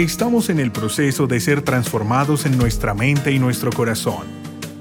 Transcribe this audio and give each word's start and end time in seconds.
Estamos 0.00 0.48
en 0.48 0.60
el 0.60 0.72
proceso 0.72 1.26
de 1.26 1.40
ser 1.40 1.60
transformados 1.60 2.46
en 2.46 2.56
nuestra 2.56 2.94
mente 2.94 3.32
y 3.32 3.38
nuestro 3.38 3.70
corazón, 3.70 4.26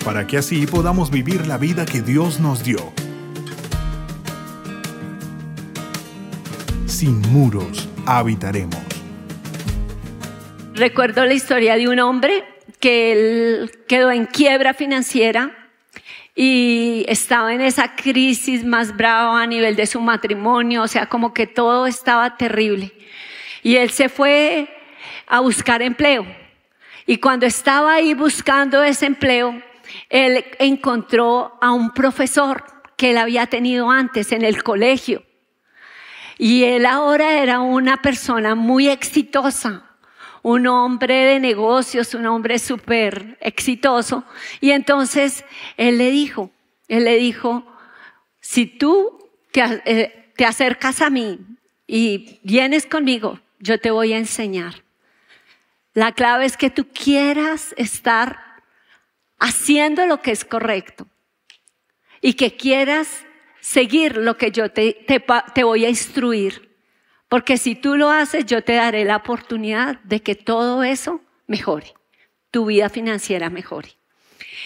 para 0.05 0.25
que 0.25 0.37
así 0.37 0.65
podamos 0.65 1.11
vivir 1.11 1.45
la 1.45 1.57
vida 1.57 1.85
que 1.85 2.01
Dios 2.01 2.39
nos 2.39 2.63
dio. 2.63 2.79
Sin 6.85 7.19
muros 7.33 7.89
habitaremos. 8.05 8.79
Recuerdo 10.73 11.25
la 11.25 11.33
historia 11.33 11.75
de 11.75 11.89
un 11.89 11.99
hombre 11.99 12.45
que 12.79 13.11
él 13.11 13.71
quedó 13.89 14.11
en 14.11 14.25
quiebra 14.25 14.73
financiera 14.73 15.51
y 16.33 17.03
estaba 17.09 17.53
en 17.53 17.59
esa 17.59 17.93
crisis 17.93 18.63
más 18.63 18.95
brava 18.95 19.41
a 19.41 19.47
nivel 19.47 19.75
de 19.75 19.85
su 19.85 19.99
matrimonio, 19.99 20.83
o 20.83 20.87
sea, 20.87 21.07
como 21.07 21.33
que 21.33 21.45
todo 21.45 21.87
estaba 21.87 22.37
terrible. 22.37 22.93
Y 23.63 23.75
él 23.75 23.89
se 23.89 24.07
fue 24.07 24.78
a 25.29 25.39
buscar 25.39 25.81
empleo. 25.81 26.25
Y 27.05 27.17
cuando 27.17 27.45
estaba 27.45 27.93
ahí 27.93 28.13
buscando 28.13 28.83
ese 28.83 29.05
empleo, 29.05 29.61
él 30.09 30.43
encontró 30.59 31.57
a 31.61 31.71
un 31.71 31.91
profesor 31.91 32.63
que 32.97 33.11
él 33.11 33.17
había 33.17 33.47
tenido 33.47 33.89
antes 33.89 34.31
en 34.31 34.43
el 34.43 34.61
colegio. 34.63 35.23
Y 36.37 36.63
él 36.63 36.85
ahora 36.85 37.41
era 37.41 37.59
una 37.59 38.01
persona 38.01 38.55
muy 38.55 38.89
exitosa, 38.89 39.83
un 40.41 40.67
hombre 40.67 41.15
de 41.15 41.39
negocios, 41.39 42.13
un 42.13 42.25
hombre 42.25 42.59
súper 42.59 43.37
exitoso. 43.41 44.23
Y 44.61 44.71
entonces 44.71 45.45
él 45.77 45.97
le 45.97 46.11
dijo, 46.11 46.51
él 46.87 47.05
le 47.05 47.15
dijo, 47.17 47.65
si 48.39 48.65
tú 48.65 49.29
te, 49.51 49.61
eh, 49.85 50.31
te 50.35 50.45
acercas 50.45 51.01
a 51.01 51.09
mí 51.09 51.39
y 51.87 52.39
vienes 52.43 52.85
conmigo, 52.85 53.39
yo 53.59 53.79
te 53.79 53.91
voy 53.91 54.13
a 54.13 54.17
enseñar. 54.17 54.88
La 55.99 56.13
clave 56.13 56.45
es 56.45 56.55
que 56.55 56.69
tú 56.69 56.87
quieras 56.87 57.73
estar 57.75 58.39
haciendo 59.37 60.05
lo 60.05 60.21
que 60.21 60.31
es 60.31 60.45
correcto 60.45 61.07
y 62.21 62.35
que 62.35 62.55
quieras 62.55 63.25
seguir 63.59 64.15
lo 64.15 64.37
que 64.37 64.51
yo 64.51 64.71
te, 64.71 64.95
voy 65.61 65.83
a 65.83 65.89
instruir. 65.89 66.73
Porque 67.27 67.57
si 67.57 67.75
tú 67.75 67.97
lo 67.97 68.11
haces, 68.11 68.45
yo 68.45 68.63
te 68.63 68.75
daré 68.75 69.03
la 69.03 69.17
oportunidad 69.17 69.99
de 70.03 70.21
que 70.21 70.35
todo 70.35 70.83
eso 70.83 71.19
mejore, 71.47 71.93
tu 72.49 72.67
vida 72.67 72.87
financiera 72.87 73.49
mejore. 73.49 73.89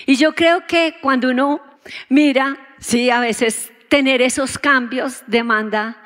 Y 0.06 0.18
yo 0.18 0.36
creo 0.36 0.68
que 0.68 0.98
cuando 1.02 1.32
uno 1.32 1.64
mira, 2.10 2.76
sí, 2.78 3.10
a 3.10 3.20
veces 3.20 3.72
tener 3.90 4.22
esos 4.22 4.60
cambios 4.60 5.24
demanda 5.26 5.98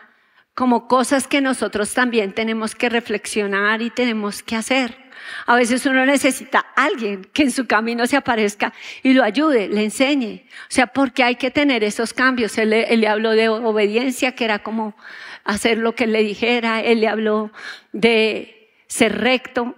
como 0.54 0.88
cosas 0.88 1.28
que 1.28 1.42
nosotros 1.42 1.94
también 1.94 2.32
tenemos 2.32 2.76
que 2.76 2.88
reflexionar 2.88 3.82
y 3.82 3.90
tenemos 3.90 4.42
que 4.42 4.56
hacer. 4.56 5.07
A 5.46 5.56
veces 5.56 5.86
uno 5.86 6.06
necesita 6.06 6.66
a 6.76 6.86
alguien 6.86 7.26
que 7.34 7.44
en 7.44 7.52
su 7.52 7.68
camino 7.68 8.08
se 8.08 8.18
aparezca 8.18 8.74
y 9.04 9.14
lo 9.14 9.24
ayude, 9.24 9.68
le 9.68 9.84
enseñe. 9.84 10.46
O 10.64 10.70
sea, 10.70 10.88
porque 10.88 11.24
hay 11.24 11.36
que 11.36 11.52
tener 11.52 11.84
esos 11.84 12.14
cambios. 12.14 12.58
Él, 12.58 12.70
le 12.70 13.08
habló 13.08 13.32
de 13.32 13.50
obediencia, 13.50 14.34
que 14.34 14.46
era 14.46 14.60
como 14.60 14.96
hacer 15.44 15.78
lo 15.78 15.96
que 15.96 16.06
él 16.06 16.14
le 16.14 16.24
dijera. 16.24 16.82
Él 16.82 17.02
le 17.02 17.08
habló 17.08 17.52
de 17.94 18.70
ser 18.88 19.18
recto. 19.20 19.76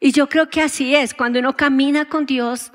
Y 0.00 0.12
yo 0.12 0.28
creo 0.28 0.48
que 0.50 0.62
así 0.62 0.94
es. 0.94 1.14
Cuando 1.14 1.38
uno 1.38 1.56
camina 1.56 2.06
con 2.06 2.26
Dios, 2.26 2.72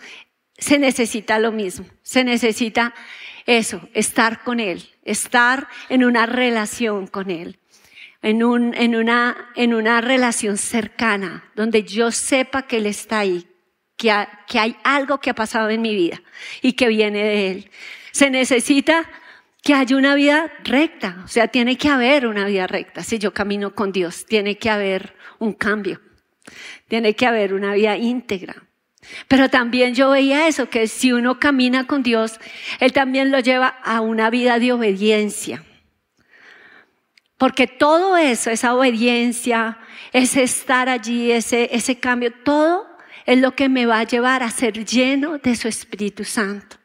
se 0.58 0.80
necesita 0.80 1.40
lo 1.40 1.52
mismo. 1.52 1.86
Se 2.02 2.23
necesita 2.23 2.94
eso, 3.45 3.88
estar 3.94 4.44
con 4.44 4.59
Él, 4.59 4.90
estar 5.03 5.67
en 5.90 6.03
una 6.03 6.25
relación 6.25 7.08
con 7.08 7.30
Él 7.30 7.59
en, 8.26 8.44
un, 8.44 8.73
en, 8.73 8.95
una, 8.95 9.52
en 9.56 9.76
una 9.76 10.02
relación 10.02 10.58
cercana, 10.58 11.44
donde 11.54 11.84
yo 11.84 12.09
sepa 12.09 12.63
que 12.63 12.78
Él 12.78 12.88
está 12.88 13.19
ahí, 13.19 13.46
que, 13.96 14.12
que 14.47 14.58
hay 14.58 14.75
algo 14.84 15.19
que 15.19 15.30
ha 15.30 15.36
pasado 15.36 15.69
en 15.69 15.84
mi 15.84 15.94
vida 15.94 16.19
y 16.64 16.74
que 16.74 16.88
viene 16.88 17.24
de 17.24 17.52
Él. 17.52 17.69
Se 18.12 18.31
necesita 18.31 19.08
que 19.62 19.75
haya 19.75 19.96
una 19.96 20.16
vida 20.16 20.52
recta, 20.64 21.22
o 21.24 21.28
sea, 21.28 21.50
tiene 21.50 21.78
que 21.78 21.88
haber 21.88 22.25
una 22.25 22.46
vida 22.46 22.66
recta. 22.66 23.03
Si 23.03 23.19
yo 23.19 23.31
camino 23.31 23.75
con 23.75 23.91
Dios, 23.91 24.25
tiene 24.25 24.58
que 24.58 24.72
haber 24.72 25.16
un 25.38 25.53
cambio, 25.53 26.02
tiene 26.88 27.16
que 27.16 27.28
haber 27.28 27.53
una 27.53 27.75
vida 27.75 27.96
íntegra. 27.96 28.56
Pero 29.28 29.50
también 29.50 29.94
yo 29.94 30.09
veía 30.09 30.47
eso, 30.47 30.68
que 30.68 30.88
si 30.88 31.12
uno 31.12 31.40
camina 31.40 31.85
con 31.85 32.02
Dios, 32.02 32.40
Él 32.80 32.91
también 32.91 33.30
lo 33.30 33.40
lleva 33.40 33.68
a 33.68 34.02
una 34.02 34.31
vida 34.31 34.58
de 34.58 34.72
obediencia. 34.72 35.64
Porque 37.38 37.68
todo 37.68 38.16
eso, 38.18 38.50
esa 38.50 38.73
obediencia, 38.73 39.78
ese 40.13 40.44
estar 40.44 40.88
allí, 40.88 41.31
ese, 41.31 41.69
ese 41.73 42.00
cambio, 42.00 42.31
todo 42.44 42.88
es 43.25 43.40
lo 43.40 43.56
que 43.56 43.69
me 43.69 43.85
va 43.85 44.00
a 44.00 44.03
llevar 44.03 44.44
a 44.44 44.51
ser 44.51 44.85
lleno 44.85 45.38
de 45.38 45.56
su 45.56 45.68
Espíritu 45.68 46.23
Santo. 46.23 46.78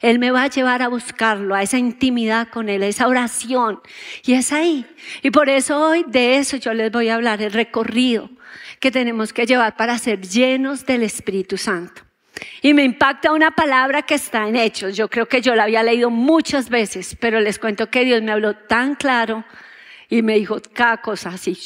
Él 0.00 0.18
me 0.18 0.30
va 0.30 0.42
a 0.42 0.48
llevar 0.48 0.82
a 0.82 0.88
buscarlo, 0.88 1.54
a 1.54 1.62
esa 1.62 1.78
intimidad 1.78 2.48
con 2.48 2.68
Él, 2.68 2.82
a 2.82 2.86
esa 2.86 3.08
oración. 3.08 3.80
Y 4.24 4.34
es 4.34 4.52
ahí. 4.52 4.86
Y 5.22 5.30
por 5.30 5.48
eso 5.48 5.80
hoy 5.80 6.04
de 6.06 6.36
eso 6.36 6.56
yo 6.56 6.74
les 6.74 6.92
voy 6.92 7.08
a 7.08 7.14
hablar, 7.14 7.42
el 7.42 7.52
recorrido 7.52 8.30
que 8.78 8.90
tenemos 8.90 9.32
que 9.32 9.46
llevar 9.46 9.76
para 9.76 9.98
ser 9.98 10.20
llenos 10.20 10.84
del 10.84 11.02
Espíritu 11.02 11.56
Santo. 11.56 12.02
Y 12.60 12.74
me 12.74 12.84
impacta 12.84 13.32
una 13.32 13.52
palabra 13.52 14.02
que 14.02 14.14
está 14.14 14.46
en 14.46 14.56
Hechos. 14.56 14.94
Yo 14.96 15.08
creo 15.08 15.26
que 15.26 15.40
yo 15.40 15.54
la 15.54 15.64
había 15.64 15.82
leído 15.82 16.10
muchas 16.10 16.68
veces, 16.68 17.16
pero 17.18 17.40
les 17.40 17.58
cuento 17.58 17.90
que 17.90 18.04
Dios 18.04 18.22
me 18.22 18.32
habló 18.32 18.54
tan 18.54 18.94
claro 18.94 19.44
y 20.08 20.22
me 20.22 20.34
dijo 20.34 20.60
cada 20.72 20.98
cosa 20.98 21.30
así. 21.30 21.56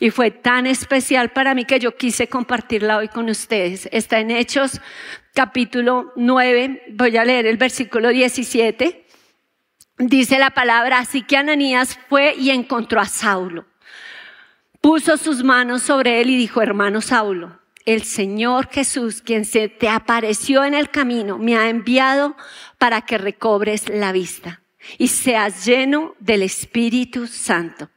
Y 0.00 0.10
fue 0.10 0.30
tan 0.30 0.66
especial 0.66 1.30
para 1.30 1.54
mí 1.54 1.64
que 1.64 1.78
yo 1.78 1.96
quise 1.96 2.28
compartirla 2.28 2.98
hoy 2.98 3.08
con 3.08 3.28
ustedes. 3.28 3.88
Está 3.92 4.20
en 4.20 4.30
Hechos 4.30 4.80
capítulo 5.34 6.12
9, 6.16 6.94
voy 6.94 7.16
a 7.16 7.24
leer 7.24 7.46
el 7.46 7.56
versículo 7.56 8.08
17. 8.08 9.06
Dice 9.98 10.38
la 10.38 10.50
palabra, 10.50 10.98
así 10.98 11.22
que 11.22 11.36
Ananías 11.36 11.98
fue 12.08 12.34
y 12.36 12.50
encontró 12.50 13.00
a 13.00 13.06
Saulo. 13.06 13.66
Puso 14.80 15.16
sus 15.16 15.42
manos 15.42 15.82
sobre 15.82 16.20
él 16.20 16.30
y 16.30 16.36
dijo, 16.36 16.62
hermano 16.62 17.00
Saulo, 17.00 17.60
el 17.86 18.02
Señor 18.02 18.68
Jesús, 18.70 19.22
quien 19.22 19.44
se 19.44 19.68
te 19.68 19.88
apareció 19.88 20.64
en 20.64 20.74
el 20.74 20.90
camino, 20.90 21.38
me 21.38 21.56
ha 21.56 21.68
enviado 21.68 22.36
para 22.78 23.02
que 23.02 23.18
recobres 23.18 23.88
la 23.88 24.12
vista 24.12 24.60
y 24.98 25.08
seas 25.08 25.64
lleno 25.64 26.14
del 26.18 26.42
Espíritu 26.42 27.26
Santo. 27.26 27.88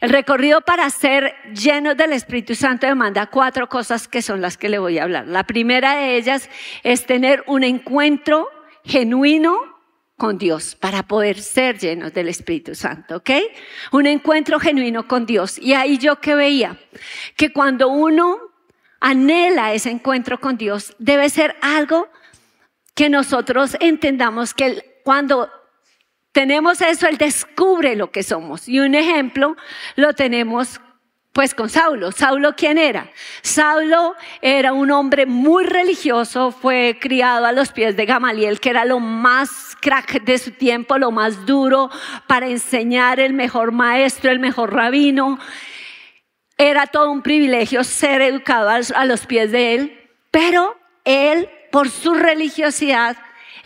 El 0.00 0.10
recorrido 0.10 0.60
para 0.60 0.88
ser 0.90 1.34
lleno 1.54 1.94
del 1.94 2.12
Espíritu 2.12 2.54
Santo 2.54 2.86
demanda 2.86 3.26
cuatro 3.26 3.68
cosas 3.68 4.08
que 4.08 4.22
son 4.22 4.40
las 4.40 4.56
que 4.56 4.68
le 4.68 4.78
voy 4.78 4.98
a 4.98 5.04
hablar. 5.04 5.26
La 5.26 5.44
primera 5.44 5.96
de 5.96 6.16
ellas 6.16 6.50
es 6.82 7.06
tener 7.06 7.44
un 7.46 7.62
encuentro 7.62 8.48
genuino 8.84 9.76
con 10.16 10.38
Dios 10.38 10.74
para 10.74 11.02
poder 11.02 11.40
ser 11.40 11.78
llenos 11.78 12.12
del 12.12 12.28
Espíritu 12.28 12.74
Santo, 12.74 13.16
¿ok? 13.16 13.30
Un 13.92 14.06
encuentro 14.06 14.58
genuino 14.58 15.06
con 15.06 15.26
Dios. 15.26 15.58
Y 15.58 15.74
ahí 15.74 15.98
yo 15.98 16.20
que 16.20 16.34
veía 16.34 16.78
que 17.36 17.52
cuando 17.52 17.88
uno 17.88 18.38
anhela 19.00 19.74
ese 19.74 19.90
encuentro 19.90 20.40
con 20.40 20.56
Dios, 20.56 20.94
debe 20.98 21.28
ser 21.28 21.56
algo 21.60 22.08
que 22.94 23.10
nosotros 23.10 23.76
entendamos 23.80 24.54
que 24.54 25.00
cuando 25.04 25.50
tenemos 26.36 26.82
eso, 26.82 27.08
Él 27.08 27.16
descubre 27.16 27.96
lo 27.96 28.10
que 28.10 28.22
somos. 28.22 28.68
Y 28.68 28.78
un 28.80 28.94
ejemplo 28.94 29.56
lo 29.94 30.12
tenemos 30.12 30.82
pues 31.32 31.54
con 31.54 31.70
Saulo. 31.70 32.12
¿Saulo 32.12 32.54
quién 32.54 32.76
era? 32.76 33.08
Saulo 33.40 34.14
era 34.42 34.74
un 34.74 34.90
hombre 34.90 35.24
muy 35.24 35.64
religioso, 35.64 36.50
fue 36.50 36.98
criado 37.00 37.46
a 37.46 37.52
los 37.52 37.72
pies 37.72 37.96
de 37.96 38.04
Gamaliel, 38.04 38.60
que 38.60 38.68
era 38.68 38.84
lo 38.84 39.00
más 39.00 39.74
crack 39.80 40.24
de 40.24 40.36
su 40.36 40.50
tiempo, 40.50 40.98
lo 40.98 41.10
más 41.10 41.46
duro 41.46 41.88
para 42.26 42.48
enseñar, 42.48 43.18
el 43.18 43.32
mejor 43.32 43.72
maestro, 43.72 44.30
el 44.30 44.38
mejor 44.38 44.74
rabino. 44.74 45.38
Era 46.58 46.86
todo 46.86 47.12
un 47.12 47.22
privilegio 47.22 47.82
ser 47.82 48.20
educado 48.20 48.68
a 48.94 49.04
los 49.06 49.24
pies 49.24 49.52
de 49.52 49.74
él, 49.74 50.10
pero 50.30 50.76
él, 51.06 51.48
por 51.72 51.88
su 51.88 52.12
religiosidad, 52.12 53.16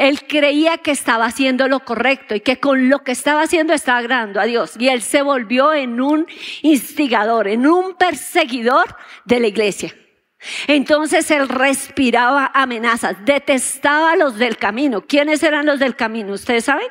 él 0.00 0.26
creía 0.26 0.78
que 0.78 0.92
estaba 0.92 1.26
haciendo 1.26 1.68
lo 1.68 1.80
correcto 1.80 2.34
y 2.34 2.40
que 2.40 2.58
con 2.58 2.88
lo 2.88 3.00
que 3.00 3.12
estaba 3.12 3.42
haciendo 3.42 3.74
estaba 3.74 3.98
agradando 3.98 4.40
a 4.40 4.44
Dios. 4.44 4.72
Y 4.78 4.88
él 4.88 5.02
se 5.02 5.20
volvió 5.20 5.74
en 5.74 6.00
un 6.00 6.26
instigador, 6.62 7.48
en 7.48 7.66
un 7.66 7.94
perseguidor 7.96 8.96
de 9.26 9.40
la 9.40 9.48
iglesia. 9.48 9.94
Entonces 10.68 11.30
él 11.30 11.50
respiraba 11.50 12.50
amenazas, 12.54 13.14
detestaba 13.26 14.12
a 14.12 14.16
los 14.16 14.38
del 14.38 14.56
camino. 14.56 15.02
¿Quiénes 15.02 15.42
eran 15.42 15.66
los 15.66 15.78
del 15.78 15.94
camino? 15.96 16.32
¿Ustedes 16.32 16.64
saben? 16.64 16.88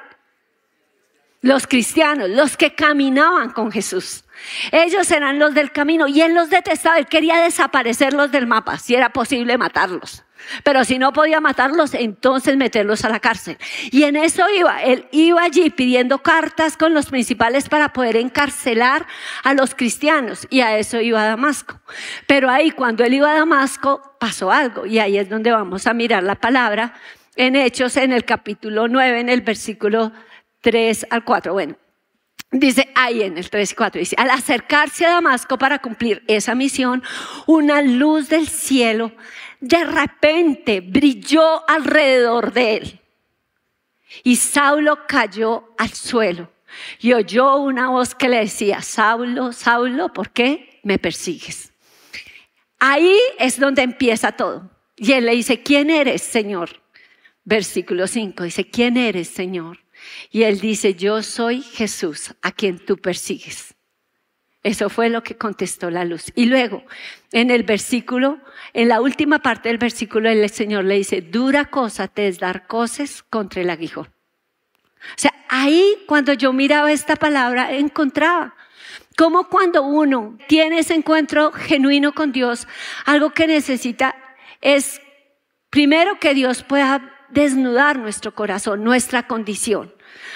Los 1.42 1.66
cristianos, 1.66 2.30
los 2.30 2.58
que 2.58 2.76
caminaban 2.76 3.50
con 3.50 3.72
Jesús. 3.72 4.24
Ellos 4.72 5.10
eran 5.10 5.40
los 5.40 5.56
del 5.56 5.72
camino 5.72 6.08
y 6.08 6.22
él 6.22 6.36
los 6.36 6.52
detestaba, 6.52 7.00
él 7.00 7.08
quería 7.08 7.42
desaparecerlos 7.42 8.32
del 8.32 8.46
mapa, 8.46 8.78
si 8.78 8.94
era 8.94 9.10
posible 9.10 9.58
matarlos. 9.58 10.24
Pero 10.64 10.84
si 10.84 10.98
no 11.00 11.14
podía 11.14 11.40
matarlos, 11.40 11.94
entonces 11.94 12.58
meterlos 12.58 13.06
a 13.06 13.10
la 13.10 13.20
cárcel. 13.20 13.58
Y 13.92 14.04
en 14.04 14.16
eso 14.16 14.44
iba. 14.50 14.84
Él 14.84 15.08
iba 15.12 15.44
allí 15.44 15.70
pidiendo 15.70 16.20
cartas 16.20 16.78
con 16.78 16.94
los 16.94 17.08
principales 17.08 17.70
para 17.70 17.94
poder 17.94 18.16
encarcelar 18.18 19.06
a 19.44 19.54
los 19.54 19.76
cristianos. 19.76 20.48
Y 20.50 20.62
a 20.62 20.78
eso 20.78 21.02
iba 21.02 21.22
a 21.22 21.26
Damasco. 21.26 21.80
Pero 22.28 22.50
ahí, 22.50 22.72
cuando 22.72 23.04
él 23.04 23.14
iba 23.14 23.32
a 23.32 23.36
Damasco, 23.36 24.16
pasó 24.20 24.52
algo. 24.52 24.86
Y 24.86 25.00
ahí 25.00 25.18
es 25.18 25.30
donde 25.30 25.52
vamos 25.52 25.88
a 25.88 25.94
mirar 25.94 26.24
la 26.24 26.36
palabra 26.36 26.94
en 27.36 27.56
Hechos, 27.56 27.98
en 27.98 28.12
el 28.12 28.26
capítulo 28.26 28.88
9, 28.88 29.20
en 29.20 29.30
el 29.30 29.42
versículo 29.42 30.12
3 30.62 31.08
al 31.10 31.24
4. 31.24 31.54
Bueno, 31.54 31.76
Dice 32.52 32.90
ahí 32.96 33.22
en 33.22 33.38
el 33.38 33.48
3 33.48 33.72
y 33.72 33.76
4, 33.76 34.00
dice, 34.00 34.16
al 34.18 34.32
acercarse 34.32 35.06
a 35.06 35.12
Damasco 35.12 35.60
para 35.60 35.78
cumplir 35.78 36.24
esa 36.28 36.56
misión, 36.56 37.04
una 37.46 37.84
luz 37.84 38.28
del 38.30 38.48
cielo 38.48 39.12
de 39.60 39.84
repente 39.84 40.82
brilló 40.82 41.68
alrededor 41.70 42.54
de 42.54 42.78
él. 42.78 43.00
Y 44.24 44.36
Saulo 44.38 45.06
cayó 45.08 45.76
al 45.78 45.94
suelo 45.94 46.52
y 47.00 47.14
oyó 47.14 47.58
una 47.58 47.90
voz 47.90 48.16
que 48.16 48.30
le 48.30 48.38
decía, 48.38 48.82
Saulo, 48.82 49.54
Saulo, 49.54 50.14
¿por 50.14 50.32
qué 50.32 50.80
me 50.84 50.98
persigues? 50.98 51.72
Ahí 52.80 53.18
es 53.38 53.60
donde 53.60 53.82
empieza 53.82 54.32
todo. 54.32 54.70
Y 54.96 55.12
él 55.14 55.26
le 55.26 55.34
dice, 55.34 55.62
¿quién 55.62 55.90
eres, 55.90 56.22
Señor? 56.22 56.82
Versículo 57.44 58.08
5 58.08 58.44
dice, 58.44 58.70
¿quién 58.70 58.98
eres, 58.98 59.28
Señor? 59.28 59.80
Y 60.32 60.44
él 60.44 60.60
dice, 60.60 60.96
yo 60.96 61.22
soy 61.24 61.62
Jesús, 61.62 62.34
a 62.42 62.52
quien 62.52 62.80
tú 62.80 62.98
persigues. 62.98 63.76
Eso 64.62 64.90
fue 64.90 65.10
lo 65.10 65.24
que 65.24 65.38
contestó 65.38 65.90
la 65.90 66.04
luz. 66.04 66.32
Y 66.36 66.46
luego, 66.46 66.84
en 67.32 67.50
el 67.50 67.64
versículo, 67.64 68.40
en 68.74 68.90
la 68.90 69.00
última 69.00 69.40
parte 69.40 69.70
del 69.70 69.78
versículo, 69.78 70.30
el 70.30 70.50
Señor 70.50 70.84
le 70.84 70.96
dice, 70.96 71.22
dura 71.22 71.66
cosa 71.66 72.08
te 72.08 72.28
es 72.28 72.40
dar 72.40 72.68
cosas 72.68 73.24
contra 73.24 73.62
el 73.62 73.70
aguijón. 73.70 74.08
O 74.08 75.16
sea, 75.16 75.34
ahí 75.48 76.04
cuando 76.08 76.34
yo 76.34 76.52
miraba 76.52 76.92
esta 76.92 77.16
palabra, 77.16 77.72
encontraba 77.74 78.56
como 79.18 79.50
cuando 79.50 79.84
uno 79.84 80.38
tiene 80.48 80.80
ese 80.80 80.94
encuentro 80.94 81.52
genuino 81.52 82.14
con 82.14 82.32
Dios, 82.32 82.68
algo 83.06 83.32
que 83.32 83.48
necesita 83.48 84.16
es 84.62 85.02
primero 85.70 86.20
que 86.20 86.34
Dios 86.34 86.64
pueda 86.64 87.14
desnudar 87.30 88.00
nuestro 88.00 88.34
corazón, 88.34 88.84
nuestra 88.84 89.28
condición. 89.28 89.94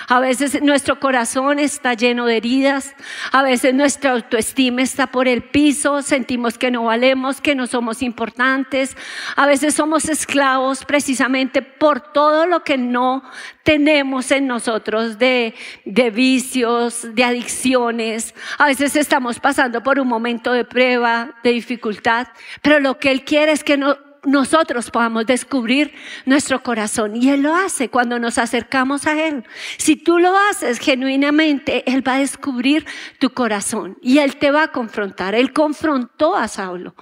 A 0.08 0.20
veces 0.20 0.62
nuestro 0.62 1.00
corazón 1.00 1.60
está 1.60 1.94
lleno 1.94 2.26
de 2.26 2.38
heridas, 2.38 2.96
a 3.32 3.42
veces 3.42 3.74
nuestra 3.74 4.12
autoestima 4.12 4.82
está 4.82 5.08
por 5.08 5.28
el 5.28 5.44
piso, 5.44 6.02
sentimos 6.02 6.58
que 6.58 6.72
no 6.72 6.84
valemos, 6.84 7.42
que 7.42 7.56
no 7.56 7.68
somos 7.68 8.02
importantes, 8.02 8.98
a 9.36 9.46
veces 9.46 9.76
somos 9.76 10.10
esclavos 10.10 10.86
precisamente 10.86 11.62
por 11.62 12.02
todo 12.02 12.46
lo 12.46 12.64
que 12.64 12.78
no 12.78 13.24
tenemos 13.64 14.32
en 14.32 14.48
nosotros 14.48 15.18
de, 15.20 15.54
de 15.86 16.10
vicios, 16.10 17.16
de 17.16 17.24
adicciones, 17.24 18.36
a 18.58 18.66
veces 18.66 18.96
estamos 18.96 19.40
pasando 19.40 19.84
por 19.84 20.00
un 20.00 20.08
momento 20.08 20.52
de 20.52 20.66
prueba, 20.66 21.32
de 21.44 21.52
dificultad, 21.52 22.28
pero 22.62 22.80
lo 22.80 23.00
que 23.00 23.12
Él 23.12 23.24
quiere 23.24 23.54
es 23.54 23.64
que 23.64 23.78
no 23.78 23.98
nosotros 24.26 24.90
podamos 24.90 25.26
descubrir 25.26 25.94
nuestro 26.26 26.64
corazón. 26.64 27.16
Y 27.16 27.30
Él 27.30 27.42
lo 27.42 27.56
hace 27.56 27.90
cuando 27.90 28.20
nos 28.20 28.38
acercamos 28.38 29.06
a 29.08 29.22
Él. 29.28 29.44
Si 29.78 29.96
tú 29.96 30.20
lo 30.20 30.38
haces 30.50 30.80
genuinamente, 30.80 31.84
Él 31.92 32.08
va 32.08 32.16
a 32.16 32.20
descubrir 32.20 32.86
tu 33.20 33.32
corazón 33.32 33.98
y 34.02 34.20
Él 34.20 34.38
te 34.38 34.52
va 34.52 34.64
a 34.64 34.72
confrontar. 34.72 35.36
Él 35.36 35.54
confrontó 35.54 36.36
a 36.36 36.48
Saulo. 36.48 36.96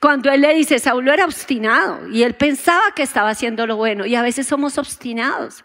Cuando 0.00 0.30
Él 0.30 0.42
le 0.42 0.54
dice, 0.54 0.78
Saulo 0.78 1.12
era 1.12 1.24
obstinado 1.24 2.08
y 2.08 2.22
Él 2.22 2.34
pensaba 2.34 2.92
que 2.94 3.02
estaba 3.02 3.30
haciendo 3.30 3.66
lo 3.66 3.76
bueno 3.76 4.04
y 4.04 4.14
a 4.14 4.22
veces 4.22 4.46
somos 4.46 4.76
obstinados 4.76 5.64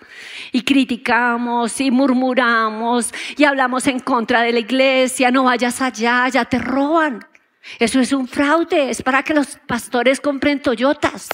y 0.53 0.63
criticamos 0.63 1.81
y 1.81 1.91
murmuramos 1.91 3.13
y 3.35 3.43
hablamos 3.43 3.88
en 3.88 3.99
contra 3.99 4.41
de 4.41 4.53
la 4.53 4.59
iglesia, 4.59 5.31
no 5.31 5.43
vayas 5.43 5.81
allá, 5.81 6.29
ya 6.29 6.45
te 6.45 6.59
roban. 6.59 7.31
Eso 7.80 8.00
es 8.00 8.12
un 8.12 8.28
fraude, 8.28 8.90
es 8.90 9.02
para 9.02 9.24
que 9.24 9.34
los 9.34 9.58
pastores 9.68 10.19
compren 10.19 10.62
Toyotas 10.62 11.30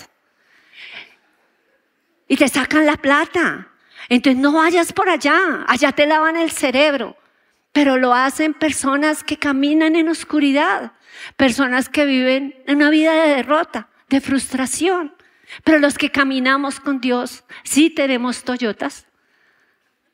y 2.28 2.36
te 2.36 2.48
sacan 2.48 2.86
la 2.86 2.98
plata. 2.98 3.70
Entonces 4.10 4.42
no 4.42 4.54
vayas 4.54 4.94
por 4.94 5.10
allá, 5.10 5.66
allá 5.68 5.92
te 5.92 6.06
lavan 6.06 6.38
el 6.38 6.52
cerebro. 6.52 7.18
Pero 7.72 7.98
lo 7.98 8.14
hacen 8.14 8.54
personas 8.54 9.24
que 9.24 9.38
caminan 9.38 9.96
en 9.96 10.10
oscuridad, 10.10 10.94
personas 11.36 11.90
que 11.90 12.06
viven 12.06 12.56
una 12.68 12.90
vida 12.90 13.14
de 13.14 13.36
derrota, 13.36 13.90
de 14.10 14.22
frustración. 14.22 15.16
Pero 15.64 15.80
los 15.80 15.98
que 15.98 16.12
caminamos 16.12 16.80
con 16.80 17.00
Dios, 17.00 17.44
sí 17.64 17.90
tenemos 17.90 18.44
Toyotas. 18.44 19.08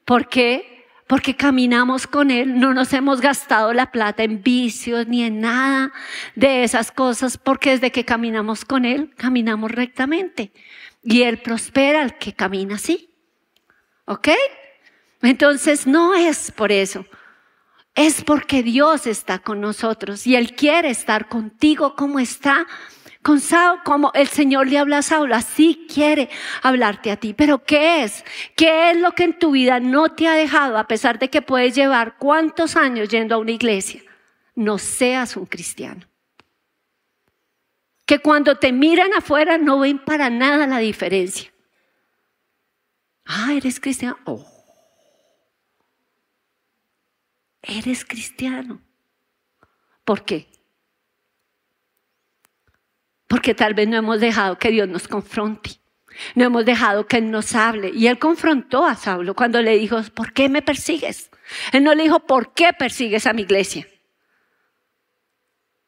¿Por 0.06 0.28
qué? 0.28 0.73
Porque 1.08 1.36
caminamos 1.36 2.08
con 2.08 2.32
Él, 2.32 2.60
no 2.60 2.74
nos 2.74 2.94
hemos 2.94 3.22
gastado 3.22 3.74
la 3.74 3.92
plata 3.92 4.24
en 4.24 4.42
vicios 4.42 5.08
ni 5.08 5.24
en 5.24 5.42
nada 5.42 5.92
de 6.36 6.64
esas 6.64 6.92
cosas, 6.92 7.38
porque 7.38 7.72
desde 7.72 7.92
que 7.92 8.06
caminamos 8.06 8.66
con 8.66 8.86
Él, 8.86 9.14
caminamos 9.18 9.72
rectamente. 9.72 10.52
Y 11.04 11.24
Él 11.24 11.40
prospera 11.42 12.02
al 12.02 12.18
que 12.18 12.34
camina 12.34 12.76
así. 12.76 13.10
¿Ok? 14.06 14.30
Entonces 15.22 15.86
no 15.88 16.16
es 16.16 16.52
por 16.52 16.72
eso. 16.72 17.06
Es 17.96 18.24
porque 18.24 18.64
Dios 18.64 19.06
está 19.06 19.40
con 19.40 19.62
nosotros 19.62 20.26
y 20.26 20.36
Él 20.36 20.56
quiere 20.56 20.90
estar 20.90 21.28
contigo 21.28 21.96
como 21.96 22.20
está 22.20 22.66
con 23.24 23.42
como 23.86 24.12
el 24.14 24.28
Señor 24.28 24.68
le 24.68 24.78
habla 24.78 25.00
a 25.00 25.02
Saulo, 25.02 25.34
así 25.36 25.88
quiere 25.92 26.30
hablarte 26.62 27.10
a 27.10 27.16
ti. 27.16 27.34
Pero 27.34 27.64
¿qué 27.64 28.04
es? 28.04 28.24
¿Qué 28.56 28.92
es 28.92 28.98
lo 28.98 29.14
que 29.14 29.24
en 29.24 29.40
tu 29.40 29.52
vida 29.52 29.80
no 29.80 30.10
te 30.10 30.28
ha 30.28 30.34
dejado, 30.34 30.78
a 30.78 30.88
pesar 30.88 31.18
de 31.20 31.30
que 31.30 31.42
puedes 31.42 31.74
llevar 31.74 32.18
cuántos 32.18 32.76
años 32.76 33.10
yendo 33.10 33.36
a 33.36 33.38
una 33.38 33.52
iglesia? 33.52 34.02
No 34.56 34.78
seas 34.78 35.38
un 35.38 35.46
cristiano. 35.46 36.06
Que 38.06 38.20
cuando 38.20 38.58
te 38.58 38.74
miran 38.74 39.14
afuera 39.14 39.58
no 39.58 39.80
ven 39.80 40.00
para 40.00 40.30
nada 40.30 40.68
la 40.68 40.80
diferencia. 40.80 41.52
Ah, 43.26 43.54
eres 43.54 43.80
cristiano. 43.80 44.18
Oh. 44.26 44.46
Eres 47.62 48.04
cristiano. 48.04 48.82
¿Por 50.04 50.26
qué? 50.26 50.53
Porque 53.34 53.56
tal 53.56 53.74
vez 53.74 53.88
no 53.88 53.98
hemos 53.98 54.20
dejado 54.20 54.60
que 54.60 54.70
Dios 54.70 54.88
nos 54.88 55.08
confronte. 55.08 55.72
No 56.36 56.44
hemos 56.44 56.66
dejado 56.66 57.08
que 57.08 57.18
Él 57.18 57.32
nos 57.32 57.56
hable. 57.56 57.90
Y 57.92 58.06
Él 58.06 58.20
confrontó 58.20 58.86
a 58.86 58.94
Saulo 58.94 59.34
cuando 59.34 59.60
le 59.60 59.76
dijo, 59.76 60.00
¿por 60.14 60.34
qué 60.34 60.50
me 60.50 60.62
persigues? 60.62 61.32
Él 61.72 61.84
no 61.84 61.96
le 61.96 62.04
dijo, 62.04 62.20
¿por 62.20 62.54
qué 62.54 62.74
persigues 62.78 63.26
a 63.26 63.34
mi 63.34 63.42
iglesia? 63.42 63.88